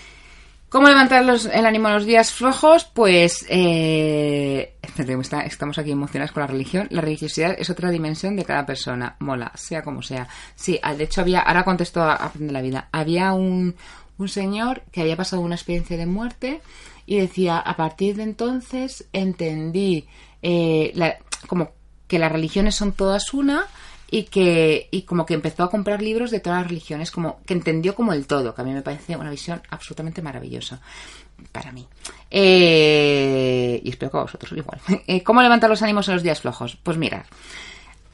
[0.73, 2.85] ¿Cómo levantar el ánimo en los días flojos?
[2.85, 4.73] Pues eh,
[5.45, 6.87] estamos aquí emocionados con la religión.
[6.89, 9.15] La religiosidad es otra dimensión de cada persona.
[9.19, 10.27] Mola, sea como sea.
[10.55, 12.89] Sí, ah, de hecho había, ahora contesto a Aprender la Vida.
[12.91, 13.75] Había un,
[14.17, 16.61] un señor que había pasado una experiencia de muerte
[17.05, 20.07] y decía, a partir de entonces entendí
[20.41, 20.91] eh,
[21.45, 21.73] como
[22.07, 23.67] que las religiones son todas una
[24.13, 27.55] y que y como que empezó a comprar libros de todas las religiones, como que
[27.55, 30.79] entendió como el todo, que a mí me parece una visión absolutamente maravillosa
[31.51, 31.87] para mí.
[32.29, 34.79] Eh, y espero que a vosotros igual.
[35.07, 36.77] Eh, ¿Cómo levantar los ánimos en los días flojos?
[36.83, 37.23] Pues mirad,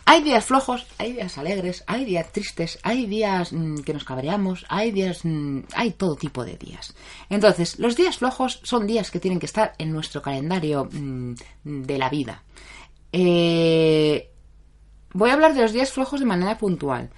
[0.05, 4.65] hay días flojos, hay días alegres, hay días tristes, hay días mm, que nos cabreamos,
[4.69, 6.95] hay días, mm, hay todo tipo de días.
[7.29, 11.33] Entonces, los días flojos son días que tienen que estar en nuestro calendario mm,
[11.65, 12.41] de la vida.
[13.11, 14.29] Eh,
[15.13, 17.09] voy a hablar de los días flojos de manera puntual.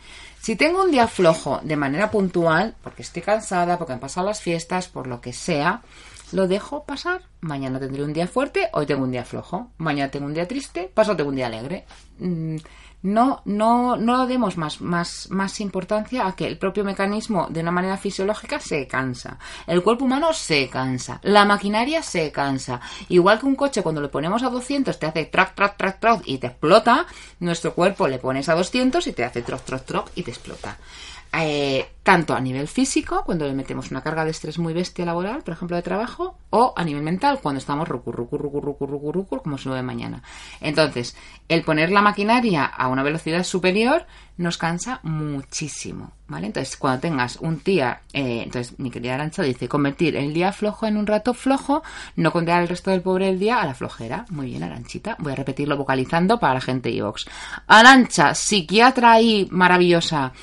[0.42, 4.42] Si tengo un día flojo de manera puntual, porque estoy cansada, porque han pasado las
[4.42, 5.84] fiestas, por lo que sea,
[6.32, 7.22] lo dejo pasar.
[7.42, 9.70] Mañana tendré un día fuerte, hoy tengo un día flojo.
[9.78, 11.86] Mañana tengo un día triste, paso tengo un día alegre.
[13.04, 17.72] No, no, no demos más, más, más importancia a que el propio mecanismo de una
[17.72, 19.40] manera fisiológica se cansa.
[19.66, 21.20] El cuerpo humano se cansa.
[21.24, 22.80] La maquinaria se cansa.
[23.10, 26.22] Igual que un coche cuando le ponemos a 200 te hace track, track, track, track
[26.26, 27.08] y te explota,
[27.40, 30.78] nuestro cuerpo le pones a 200 y te hace troc, troc, troc y te explota.
[31.34, 35.44] Eh, tanto a nivel físico, cuando le metemos una carga de estrés muy bestia laboral,
[35.44, 39.16] por ejemplo, de trabajo, o a nivel mental, cuando estamos rucur, rucur, rucur, rucur, rucur,
[39.16, 40.24] rucur como se lo de mañana.
[40.60, 41.16] Entonces,
[41.48, 44.06] el poner la maquinaria a una velocidad superior
[44.38, 46.48] nos cansa muchísimo, ¿vale?
[46.48, 50.88] Entonces, cuando tengas un día, eh, entonces mi querida Arancha dice, convertir el día flojo
[50.88, 51.84] en un rato flojo,
[52.16, 54.26] no condenar el resto del pobre del día a la flojera.
[54.30, 55.16] Muy bien, Aranchita.
[55.20, 57.26] Voy a repetirlo vocalizando para la gente de Ivox.
[57.68, 60.34] Arancha, psiquiatra ahí maravillosa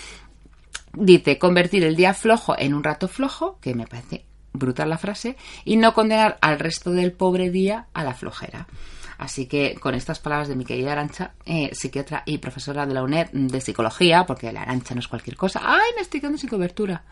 [1.01, 5.37] Dice, convertir el día flojo en un rato flojo, que me parece brutal la frase,
[5.65, 8.67] y no condenar al resto del pobre día a la flojera.
[9.17, 13.05] Así que con estas palabras de mi querida Arancha, eh, psiquiatra y profesora de la
[13.05, 15.61] UNED de psicología, porque la Arancha no es cualquier cosa.
[15.63, 17.05] ¡Ay, me estoy quedando sin cobertura!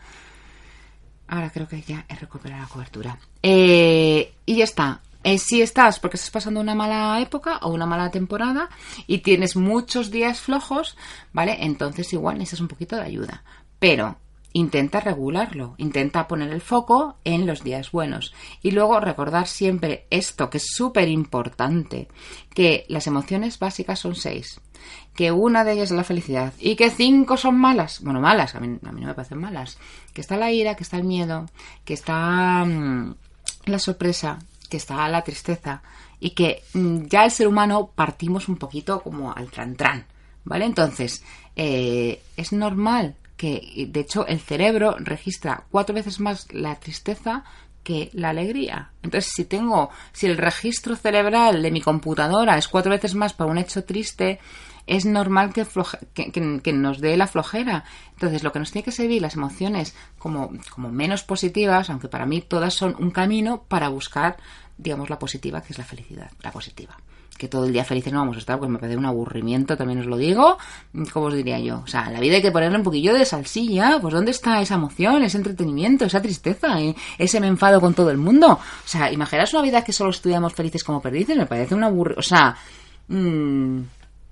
[1.29, 3.17] Ahora creo que ya he recuperado la cobertura.
[3.41, 5.01] Eh, y ya está.
[5.23, 8.69] Eh, si estás porque estás pasando una mala época o una mala temporada
[9.07, 10.95] y tienes muchos días flojos,
[11.33, 11.57] ¿vale?
[11.59, 13.43] Entonces igual necesitas un poquito de ayuda.
[13.79, 14.17] Pero
[14.53, 18.33] intenta regularlo, intenta poner el foco en los días buenos.
[18.63, 22.07] Y luego recordar siempre esto que es súper importante,
[22.55, 24.59] que las emociones básicas son seis,
[25.13, 28.59] que una de ellas es la felicidad y que cinco son malas, bueno, malas, a
[28.59, 29.77] mí, no me parecen malas,
[30.13, 31.45] que está la ira, que está el miedo,
[31.85, 33.15] que está mm,
[33.65, 35.83] la sorpresa, que está la tristeza.
[36.19, 40.07] Y que mm, ya el ser humano partimos un poquito como al tran
[40.45, 40.65] ¿vale?
[40.65, 41.23] Entonces,
[41.55, 47.43] eh, es normal que de hecho el cerebro registra cuatro veces más la tristeza
[47.83, 48.91] que la alegría.
[49.01, 53.49] Entonces, si tengo, si el registro cerebral de mi computadora es cuatro veces más para
[53.49, 54.39] un hecho triste,
[54.87, 55.65] es normal que,
[56.61, 57.85] que, nos dé la flojera.
[58.11, 62.25] Entonces, lo que nos tiene que servir las emociones como, como menos positivas, aunque para
[62.25, 64.35] mí todas son un camino para buscar,
[64.77, 66.97] digamos, la positiva, que es la felicidad, la positiva
[67.37, 69.99] que todo el día felices no vamos a estar, pues me parece un aburrimiento, también
[69.99, 70.57] os lo digo.
[71.13, 71.81] ¿Cómo os diría yo?
[71.83, 73.99] O sea, la vida hay que ponerle un poquillo de salsilla.
[74.01, 76.95] Pues ¿dónde está esa emoción, ese entretenimiento, esa tristeza, eh?
[77.17, 78.53] ese me enfado con todo el mundo?
[78.53, 82.19] O sea, imaginaos una vida que solo estudiamos felices como perdices, me parece un aburrimiento.
[82.19, 82.55] O sea,
[83.07, 83.79] mmm,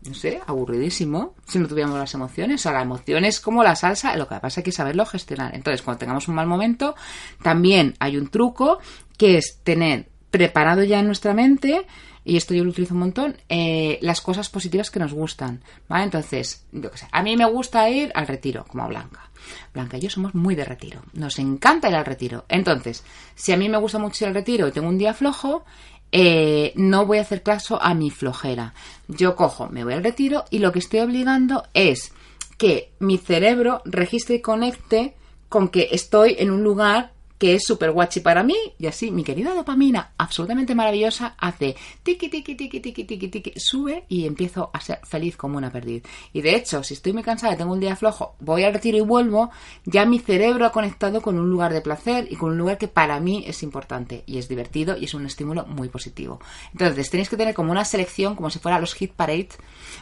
[0.07, 2.61] no sé, aburridísimo si no tuviéramos las emociones.
[2.61, 5.55] O sea, la emoción es como la salsa, lo que pasa es que saberlo gestionar.
[5.55, 6.95] Entonces, cuando tengamos un mal momento,
[7.41, 8.79] también hay un truco
[9.17, 11.87] que es tener preparado ya en nuestra mente
[12.25, 16.05] y esto yo lo utilizo un montón, eh, las cosas positivas que nos gustan, ¿vale?
[16.05, 19.29] Entonces, yo qué sé, a mí me gusta ir al retiro, como a Blanca.
[19.73, 22.45] Blanca y yo somos muy de retiro, nos encanta ir al retiro.
[22.49, 23.03] Entonces,
[23.35, 25.63] si a mí me gusta mucho ir al retiro y tengo un día flojo,
[26.11, 28.73] eh, no voy a hacer caso a mi flojera.
[29.07, 32.11] Yo cojo, me voy al retiro y lo que estoy obligando es
[32.57, 35.15] que mi cerebro registre y conecte
[35.49, 39.23] con que estoy en un lugar que es súper guachi para mí, y así mi
[39.23, 44.79] querida dopamina, absolutamente maravillosa, hace tiki tiki tiki tiki tiki tiki, sube y empiezo a
[44.79, 46.03] ser feliz como una perdiz.
[46.33, 49.01] Y de hecho, si estoy muy cansada tengo un día flojo, voy al retiro y
[49.01, 49.51] vuelvo,
[49.85, 52.87] ya mi cerebro ha conectado con un lugar de placer y con un lugar que
[52.87, 56.39] para mí es importante y es divertido y es un estímulo muy positivo.
[56.71, 59.49] Entonces, tenéis que tener como una selección, como si fuera los hit parade,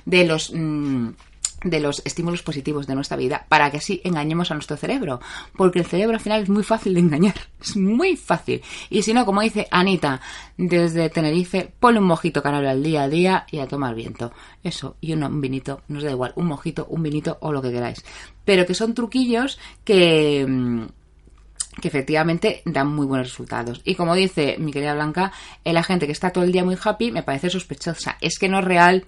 [0.06, 0.52] de los...
[0.54, 1.10] Mmm,
[1.64, 5.20] de los estímulos positivos de nuestra vida para que así engañemos a nuestro cerebro.
[5.56, 7.36] Porque el cerebro al final es muy fácil de engañar.
[7.64, 8.62] Es muy fácil.
[8.90, 10.20] Y si no, como dice Anita
[10.58, 14.34] desde Tenerife, ponle un mojito canal al día a día y a tomar viento.
[14.62, 18.04] Eso, y un vinito, nos da igual, un mojito, un vinito o lo que queráis.
[18.44, 20.84] Pero que son truquillos que mm,
[21.82, 23.82] que efectivamente dan muy buenos resultados.
[23.84, 25.32] Y como dice mi querida Blanca,
[25.64, 28.18] la gente que está todo el día muy happy me parece sospechosa.
[28.22, 29.06] Es que no es real.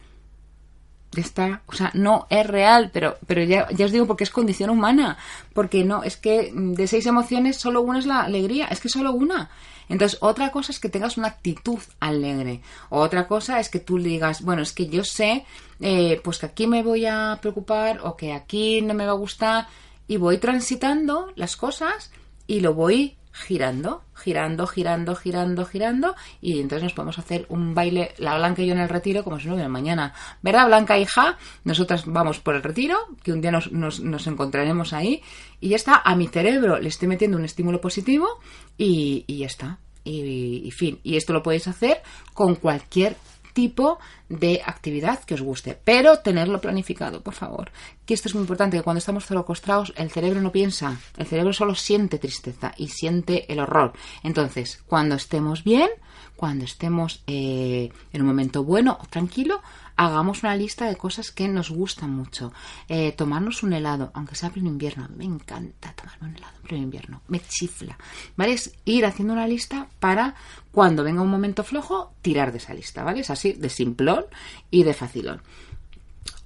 [1.16, 1.62] Está.
[1.68, 5.18] O sea, no es real, pero, pero ya, ya os digo porque es condición humana.
[5.54, 8.68] Porque no, es que de seis emociones solo una es la alegría.
[8.68, 9.50] Es que solo una.
[9.88, 12.62] Entonces, otra cosa es que tengas una actitud alegre.
[12.90, 15.46] Otra cosa es que tú digas, bueno, es que yo sé,
[15.80, 19.16] eh, pues que aquí me voy a preocupar o que aquí no me va a
[19.16, 19.68] gustar.
[20.08, 22.12] Y voy transitando las cosas
[22.48, 28.14] y lo voy girando, girando, girando, girando, girando y entonces nos podemos hacer un baile,
[28.18, 30.14] la Blanca y yo en el retiro como si no hubiera mañana.
[30.42, 31.38] ¿Verdad, Blanca hija?
[31.66, 35.22] Nosotras vamos por el retiro, que un día nos, nos, encontraremos ahí
[35.60, 38.40] y ya está, a mi cerebro le estoy metiendo un estímulo positivo
[38.78, 39.80] y, y ya está.
[40.06, 42.02] Y, y, fin, y esto lo podéis hacer
[42.34, 43.18] con cualquier
[43.56, 43.98] tipo
[44.30, 47.72] de actividad que os guste, pero tenerlo planificado, por favor.
[48.06, 51.54] Que esto es muy importante, que cuando estamos costrados el cerebro no piensa, el cerebro
[51.54, 53.94] solo siente tristeza y siente el horror.
[54.22, 55.90] Entonces, cuando estemos bien,
[56.36, 59.62] cuando estemos eh, en un momento bueno o tranquilo,
[59.96, 62.52] hagamos una lista de cosas que nos gustan mucho.
[62.90, 65.08] Eh, tomarnos un helado, aunque sea pleno invierno.
[65.16, 67.22] Me encanta tomarme un helado en pleno invierno.
[67.28, 67.98] Me chifla.
[68.36, 68.54] ¿Vale?
[68.54, 70.36] Es ir haciendo una lista para
[70.72, 73.04] cuando venga un momento flojo, tirar de esa lista.
[73.04, 73.22] ¿Vale?
[73.22, 74.26] Es así de simplón
[74.70, 75.42] y de facilón.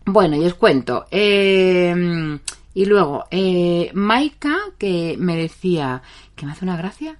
[0.06, 1.06] Bueno, y os cuento.
[1.12, 2.40] Eh,
[2.74, 6.02] y luego, eh, Maika, que me decía
[6.36, 7.18] que me hace una gracia.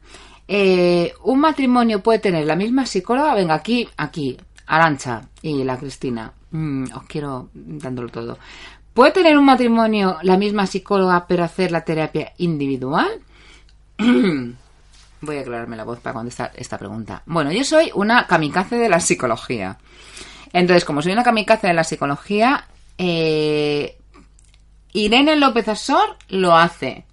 [0.52, 4.36] Eh, un matrimonio puede tener la misma psicóloga, venga aquí, aquí,
[4.66, 8.40] Arancha y la Cristina, mm, os quiero dándolo todo.
[8.96, 13.08] ¿Puede tener un matrimonio la misma psicóloga pero hacer la terapia individual?
[15.22, 17.22] Voy a aclararme la voz para contestar esta pregunta.
[17.28, 19.78] Bueno, yo soy una kamikaze de la psicología.
[20.52, 22.66] Entonces, como soy una kamikaze de la psicología,
[22.98, 24.00] eh,
[24.94, 27.06] Irene López Asor lo hace.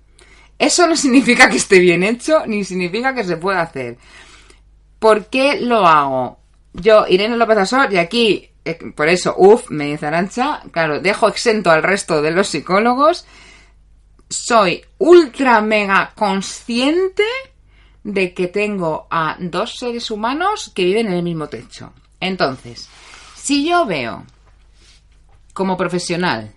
[0.59, 3.99] Eso no significa que esté bien hecho, ni significa que se pueda hacer.
[4.99, 6.39] ¿Por qué lo hago?
[6.73, 11.29] Yo, Irene López Asor, y aquí, eh, por eso, uff, me dice Arancha, claro, dejo
[11.29, 13.27] exento al resto de los psicólogos.
[14.29, 17.25] Soy ultra mega consciente
[18.03, 21.93] de que tengo a dos seres humanos que viven en el mismo techo.
[22.21, 22.89] Entonces,
[23.35, 24.25] si yo veo
[25.53, 26.55] como profesional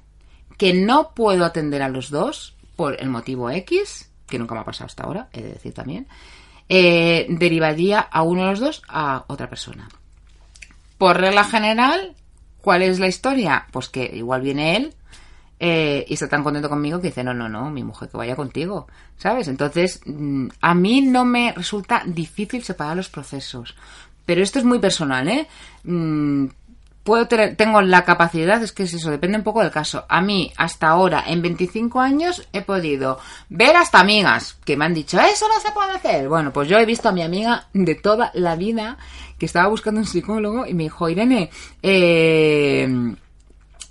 [0.57, 4.63] que no puedo atender a los dos por el motivo X, que nunca me ha
[4.63, 6.07] pasado hasta ahora, he de decir también,
[6.69, 9.89] eh, derivaría a uno de los dos a otra persona.
[10.97, 12.15] Por regla general,
[12.61, 13.67] ¿cuál es la historia?
[13.73, 14.93] Pues que igual viene él
[15.59, 18.37] eh, y está tan contento conmigo que dice, no, no, no, mi mujer que vaya
[18.37, 19.49] contigo, ¿sabes?
[19.49, 23.75] Entonces, mm, a mí no me resulta difícil separar los procesos.
[24.25, 25.47] Pero esto es muy personal, ¿eh?
[27.03, 30.05] Puedo tener, tengo la capacidad, es que es eso, depende un poco del caso.
[30.09, 33.19] A mí, hasta ahora, en 25 años, he podido
[33.49, 36.27] ver hasta amigas que me han dicho, eso no se puede hacer.
[36.27, 38.97] Bueno, pues yo he visto a mi amiga de toda la vida
[39.37, 41.49] que estaba buscando un psicólogo y me dijo, Irene,
[41.81, 43.15] eh,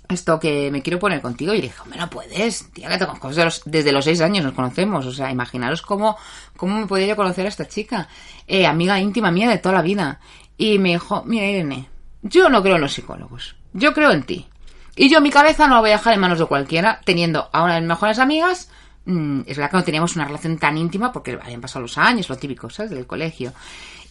[0.09, 1.53] esto que me quiero poner contigo.
[1.53, 4.43] Y dije, hombre, no puedes, tía, que te conozco desde los, desde los seis años,
[4.43, 5.05] nos conocemos.
[5.05, 6.17] O sea, imaginaros cómo,
[6.57, 8.07] cómo me podía yo conocer a esta chica.
[8.47, 10.19] Eh, amiga íntima mía de toda la vida.
[10.57, 11.87] Y me dijo, mira, Irene,
[12.21, 13.55] yo no creo en los psicólogos.
[13.73, 14.47] Yo creo en ti.
[14.95, 17.63] Y yo mi cabeza no la voy a dejar en manos de cualquiera, teniendo a
[17.63, 18.69] una de mis mejores amigas.
[19.05, 22.27] Mm, es verdad que no teníamos una relación tan íntima porque habían pasado los años,
[22.27, 22.91] lo típico, ¿sabes?
[22.91, 23.53] Del colegio.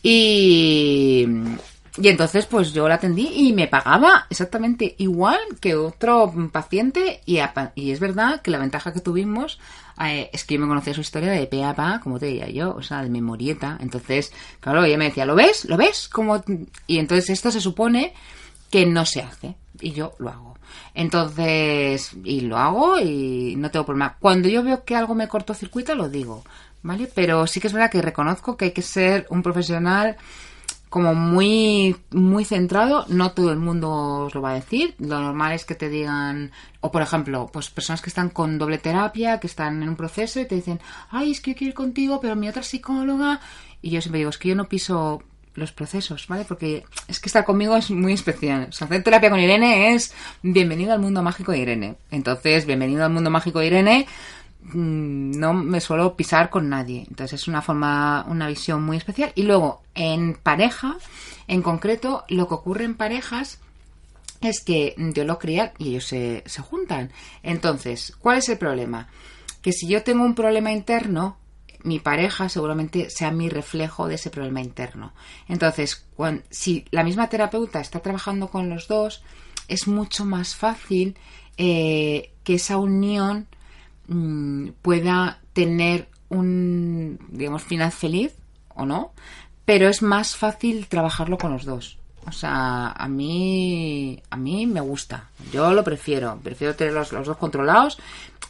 [0.03, 1.27] Y,
[1.97, 7.39] y entonces pues yo la atendí y me pagaba exactamente igual que otro paciente y,
[7.75, 9.59] y es verdad que la ventaja que tuvimos
[10.01, 12.49] eh, es que yo me conocía su historia de pe a pa, como te diría
[12.49, 13.79] yo, o sea, de memorieta.
[13.81, 15.65] Entonces, claro, ella me decía, ¿lo ves?
[15.65, 16.09] ¿Lo ves?
[16.09, 16.43] Como...
[16.87, 18.15] Y entonces esto se supone
[18.71, 20.59] que no se hace y yo lo hago.
[20.95, 24.17] Entonces, y lo hago y no tengo problema.
[24.21, 26.45] Cuando yo veo que algo me cortocircuita, lo digo,
[26.83, 27.11] ¿vale?
[27.15, 30.17] Pero sí que es verdad que reconozco que hay que ser un profesional
[30.89, 33.91] como muy, muy centrado, no todo el mundo
[34.27, 34.95] os lo va a decir.
[34.99, 38.79] Lo normal es que te digan, o por ejemplo, pues personas que están con doble
[38.79, 40.81] terapia, que están en un proceso y te dicen,
[41.11, 43.41] ay, es que yo quiero ir contigo, pero mi otra psicóloga.
[43.83, 45.23] Y yo siempre digo, es que yo no piso
[45.55, 46.45] los procesos, ¿vale?
[46.45, 48.69] Porque es que estar conmigo es muy especial.
[48.69, 51.97] O sea, hacer terapia con Irene es bienvenido al mundo mágico de Irene.
[52.11, 54.07] Entonces, bienvenido al mundo mágico de Irene
[54.75, 57.05] no me suelo pisar con nadie.
[57.09, 59.33] Entonces es una forma, una visión muy especial.
[59.35, 60.97] Y luego, en pareja,
[61.47, 63.61] en concreto, lo que ocurre en parejas
[64.41, 67.11] es que yo lo cría y ellos se, se juntan.
[67.43, 69.09] Entonces, ¿cuál es el problema?
[69.63, 71.37] Que si yo tengo un problema interno,
[71.83, 75.13] mi pareja seguramente sea mi reflejo de ese problema interno.
[75.49, 76.07] Entonces,
[76.51, 79.23] si la misma terapeuta está trabajando con los dos,
[79.69, 81.17] es mucho más fácil
[81.57, 83.47] eh, que esa unión
[84.09, 88.35] mm, pueda tener un, digamos, final feliz
[88.75, 89.13] o no,
[89.65, 91.99] pero es más fácil trabajarlo con los dos.
[92.27, 95.31] O sea, a mí, a mí me gusta.
[95.51, 96.39] Yo lo prefiero.
[96.43, 97.99] Prefiero tener los, dos controlados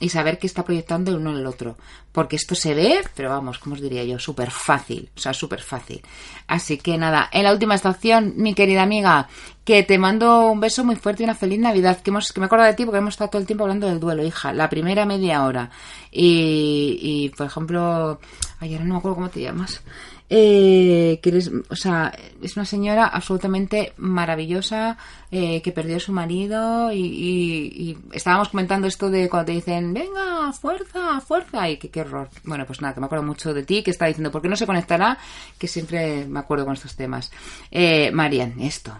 [0.01, 1.77] y saber qué está proyectando el uno en el otro.
[2.13, 5.11] Porque esto se ve, pero vamos, como os diría yo, súper fácil.
[5.17, 6.03] O sea, súper fácil.
[6.47, 9.29] Así que nada, en la última estación, mi querida amiga,
[9.65, 12.01] que te mando un beso muy fuerte y una feliz Navidad.
[12.01, 14.01] Que, hemos, que me acuerdo de ti porque hemos estado todo el tiempo hablando del
[14.01, 14.53] duelo, hija.
[14.53, 15.71] La primera media hora.
[16.11, 18.21] Y, y por ejemplo,
[18.61, 19.83] ayer no me acuerdo cómo te llamas
[20.31, 21.39] eh, que
[21.71, 22.13] o sea,
[22.43, 24.99] es una señora absolutamente maravillosa
[25.31, 30.53] eh, que perdió a su marido y, estábamos comentando esto de cuando te dicen, venga,
[30.53, 32.29] fuerza, fuerza, y qué horror.
[32.45, 34.57] Bueno, pues nada, que me acuerdo mucho de ti, que está diciendo, ¿por qué no
[34.57, 35.19] se conectará?
[35.59, 37.31] Que siempre me acuerdo con estos temas.
[37.71, 38.93] Eh, Marian, esto.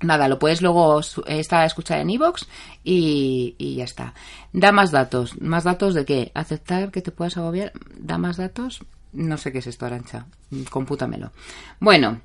[0.00, 2.46] Nada, lo puedes luego estar a escuchar en iVoox
[2.82, 4.14] y, y, ya está.
[4.52, 5.40] Da más datos.
[5.40, 6.32] ¿Más datos de qué?
[6.34, 7.72] ¿Aceptar que te puedas agobiar?
[7.98, 8.82] ¿Da más datos?
[9.12, 10.26] No sé qué es esto, Arancha.
[10.70, 11.32] Compútamelo.
[11.80, 12.20] Bueno,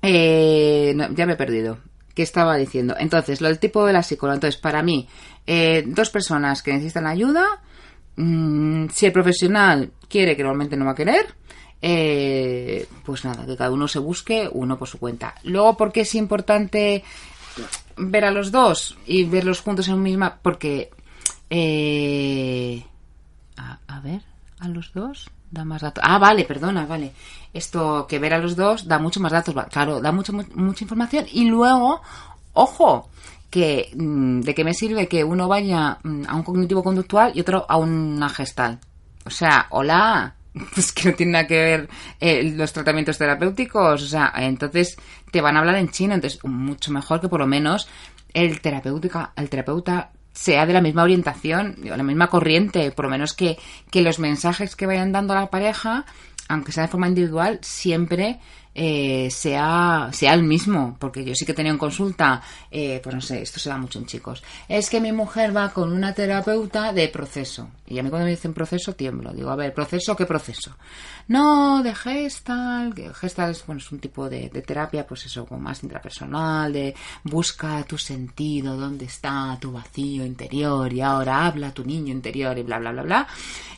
[0.00, 1.78] eh, ya me he perdido.
[2.14, 2.94] ¿Qué estaba diciendo?
[2.98, 4.34] Entonces, lo del tipo de la psicóloga.
[4.34, 5.08] Entonces, para mí,
[5.46, 7.62] eh, dos personas que necesitan ayuda.
[8.16, 11.34] Mm, si el profesional quiere, que normalmente no va a querer,
[11.80, 15.34] eh, pues nada, que cada uno se busque uno por su cuenta.
[15.44, 17.02] Luego, ¿por qué es importante
[17.96, 20.38] ver a los dos y verlos juntos en un misma?
[20.42, 20.90] Porque.
[23.86, 24.22] a ver,
[24.58, 26.02] a los dos da más datos.
[26.04, 27.12] Ah, vale, perdona, vale.
[27.52, 29.54] Esto que ver a los dos da mucho más datos.
[29.70, 31.26] Claro, da mucho, mucha información.
[31.30, 32.00] Y luego,
[32.54, 33.10] ojo,
[33.50, 37.40] que mm, de qué me sirve que uno vaya mm, a un cognitivo conductual y
[37.40, 38.80] otro a una gestal.
[39.26, 40.34] O sea, hola,
[40.74, 41.88] pues que no tiene nada que ver
[42.18, 44.02] eh, los tratamientos terapéuticos.
[44.02, 44.96] O sea, entonces
[45.30, 46.14] te van a hablar en chino.
[46.14, 47.88] Entonces, mucho mejor que por lo menos
[48.32, 53.10] el terapéutica, el terapeuta sea de la misma orientación, de la misma corriente, por lo
[53.10, 53.58] menos que,
[53.90, 56.04] que los mensajes que vayan dando a la pareja,
[56.48, 58.40] aunque sea de forma individual, siempre
[58.74, 63.20] eh, sea, sea el mismo, porque yo sí que tenía en consulta, eh, pues no
[63.20, 66.92] sé, esto se da mucho en chicos, es que mi mujer va con una terapeuta
[66.92, 67.68] de proceso.
[67.86, 70.74] Y a mí cuando me dicen proceso tiemblo, digo, a ver, ¿proceso qué proceso?
[71.28, 75.82] No, de gestal, gestal es, bueno, es un tipo de, terapia, pues eso, como más
[75.82, 76.94] intrapersonal, de
[77.24, 82.62] busca tu sentido, dónde está tu vacío interior y ahora habla tu niño interior y
[82.62, 83.28] bla, bla, bla, bla,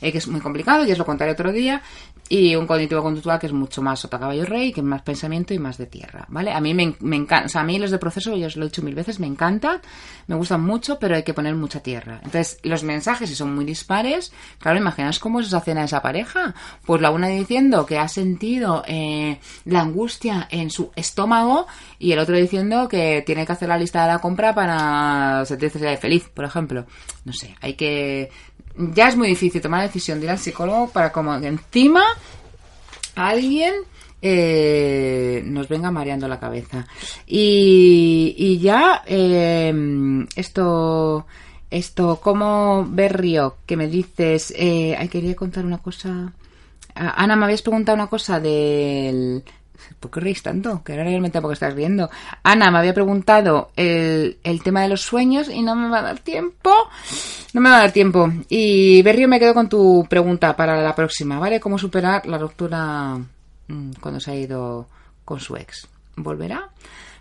[0.00, 1.82] eh, que es muy complicado, y os lo contaré otro día,
[2.28, 5.78] y un cognitivo conductual que es mucho más sota caballo rey, más pensamiento y más
[5.78, 6.52] de tierra, ¿vale?
[6.52, 8.68] A mí me, encanta, o sea, a mí los de proceso, yo os lo he
[8.68, 9.80] dicho mil veces, me encantan,
[10.26, 12.20] me gustan mucho, pero hay que poner mucha tierra.
[12.24, 16.02] Entonces, los mensajes, si son muy dispares, claro, imaginaos cómo es esa cena de esa
[16.02, 16.54] pareja.
[16.84, 21.66] Pues la una diciendo que ha sentido eh, la angustia en su estómago
[21.98, 25.96] y el otro diciendo que tiene que hacer la lista de la compra para sentirse
[25.96, 26.86] feliz, por ejemplo.
[27.24, 28.30] No sé, hay que
[28.76, 32.02] ya es muy difícil tomar la decisión de ir al psicólogo para como encima
[33.14, 33.74] alguien
[34.26, 36.86] eh, nos venga mareando la cabeza.
[37.26, 39.70] Y, ya eh,
[40.34, 41.26] esto,
[41.70, 46.32] esto, como Berrio, que me dices, eh, quería contar una cosa.
[46.94, 49.44] Ah, Ana, me habías preguntado una cosa del
[50.00, 50.82] ¿Por qué reís tanto?
[50.82, 52.08] Que ahora realmente porque estás riendo.
[52.42, 56.02] Ana me había preguntado el, el, tema de los sueños y no me va a
[56.02, 56.70] dar tiempo.
[57.52, 58.32] No me va a dar tiempo.
[58.48, 61.60] Y Berrio, me quedo con tu pregunta para la próxima, ¿vale?
[61.60, 63.18] ¿Cómo superar la ruptura
[64.00, 64.88] cuando se ha ido
[65.24, 65.88] con su ex?
[66.16, 66.70] ¿Volverá?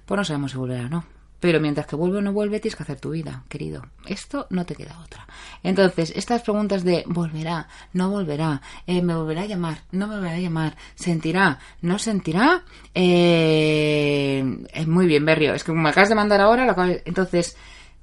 [0.05, 1.05] Pues no sabemos si volverá o no.
[1.43, 3.85] Pero mientras que vuelve o no vuelve, tienes que hacer tu vida, querido.
[4.05, 5.27] Esto no te queda otra.
[5.61, 10.35] Entonces, estas preguntas de volverá, no volverá, eh, me volverá a llamar, no me volverá
[10.35, 12.63] a llamar, sentirá, no sentirá,
[12.95, 14.41] eh,
[14.73, 15.53] es muy bien, Berrio.
[15.53, 17.57] Es que me acabas de mandar ahora, lo entonces,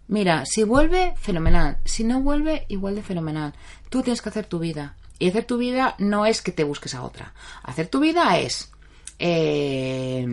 [0.08, 1.78] mira, si vuelve, fenomenal.
[1.86, 3.54] Si no vuelve, igual de fenomenal.
[3.88, 4.96] Tú tienes que hacer tu vida.
[5.20, 7.34] Y hacer tu vida no es que te busques a otra.
[7.62, 8.72] Hacer tu vida es...
[9.18, 10.26] Eh,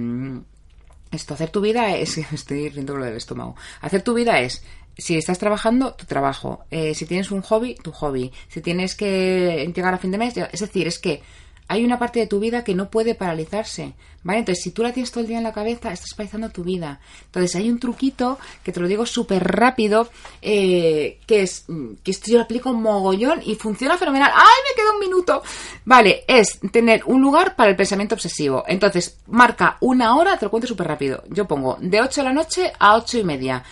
[1.11, 2.17] esto, hacer tu vida es.
[2.31, 3.55] Estoy riendo con lo del estómago.
[3.81, 4.63] Hacer tu vida es.
[4.97, 6.65] Si estás trabajando, tu trabajo.
[6.71, 8.31] Eh, si tienes un hobby, tu hobby.
[8.47, 11.21] Si tienes que llegar a fin de mes, es decir, es que
[11.67, 13.93] hay una parte de tu vida que no puede paralizarse,
[14.23, 14.39] ¿vale?
[14.39, 17.01] Entonces, si tú la tienes todo el día en la cabeza, estás paralizando tu vida.
[17.25, 20.09] Entonces, hay un truquito, que te lo digo súper rápido,
[20.41, 24.31] eh, que es, mm, que esto yo lo aplico un mogollón y funciona fenomenal.
[24.33, 25.43] ¡Ay, me queda un minuto!
[25.83, 28.63] Vale, es tener un lugar para el pensamiento obsesivo.
[28.67, 31.23] Entonces, marca una hora, te lo cuento súper rápido.
[31.29, 33.63] Yo pongo de 8 de la noche a 8 y media.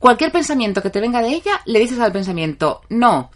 [0.00, 3.30] Cualquier pensamiento que te venga de ella, le dices al pensamiento, no,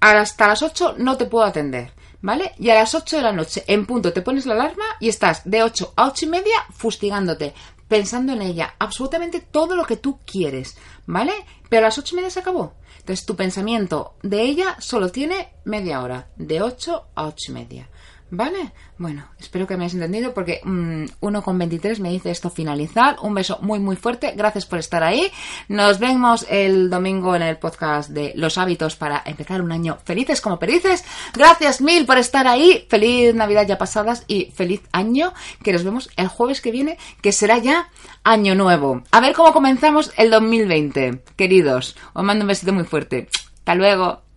[0.00, 1.92] hasta las 8 no te puedo atender.
[2.20, 2.52] ¿Vale?
[2.58, 5.42] Y a las 8 de la noche, en punto, te pones la alarma y estás
[5.44, 7.54] de 8 a 8 y media fustigándote,
[7.86, 11.32] pensando en ella, absolutamente todo lo que tú quieres, ¿vale?
[11.68, 12.74] Pero a las 8 y media se acabó.
[12.98, 17.88] Entonces tu pensamiento de ella solo tiene media hora, de 8 a 8 y media.
[18.30, 18.72] ¿Vale?
[18.98, 23.16] Bueno, espero que me hayas entendido porque mm, 1,23 me dice esto finalizar.
[23.22, 24.34] Un beso muy muy fuerte.
[24.36, 25.30] Gracias por estar ahí.
[25.68, 30.42] Nos vemos el domingo en el podcast de los hábitos para empezar un año felices
[30.42, 31.04] como felices.
[31.32, 32.86] Gracias mil por estar ahí.
[32.90, 35.32] Feliz Navidad ya pasadas y feliz año.
[35.62, 37.88] Que nos vemos el jueves que viene, que será ya
[38.24, 39.02] año nuevo.
[39.10, 41.22] A ver cómo comenzamos el 2020.
[41.34, 43.28] Queridos, os mando un besito muy fuerte.
[43.60, 44.27] Hasta luego.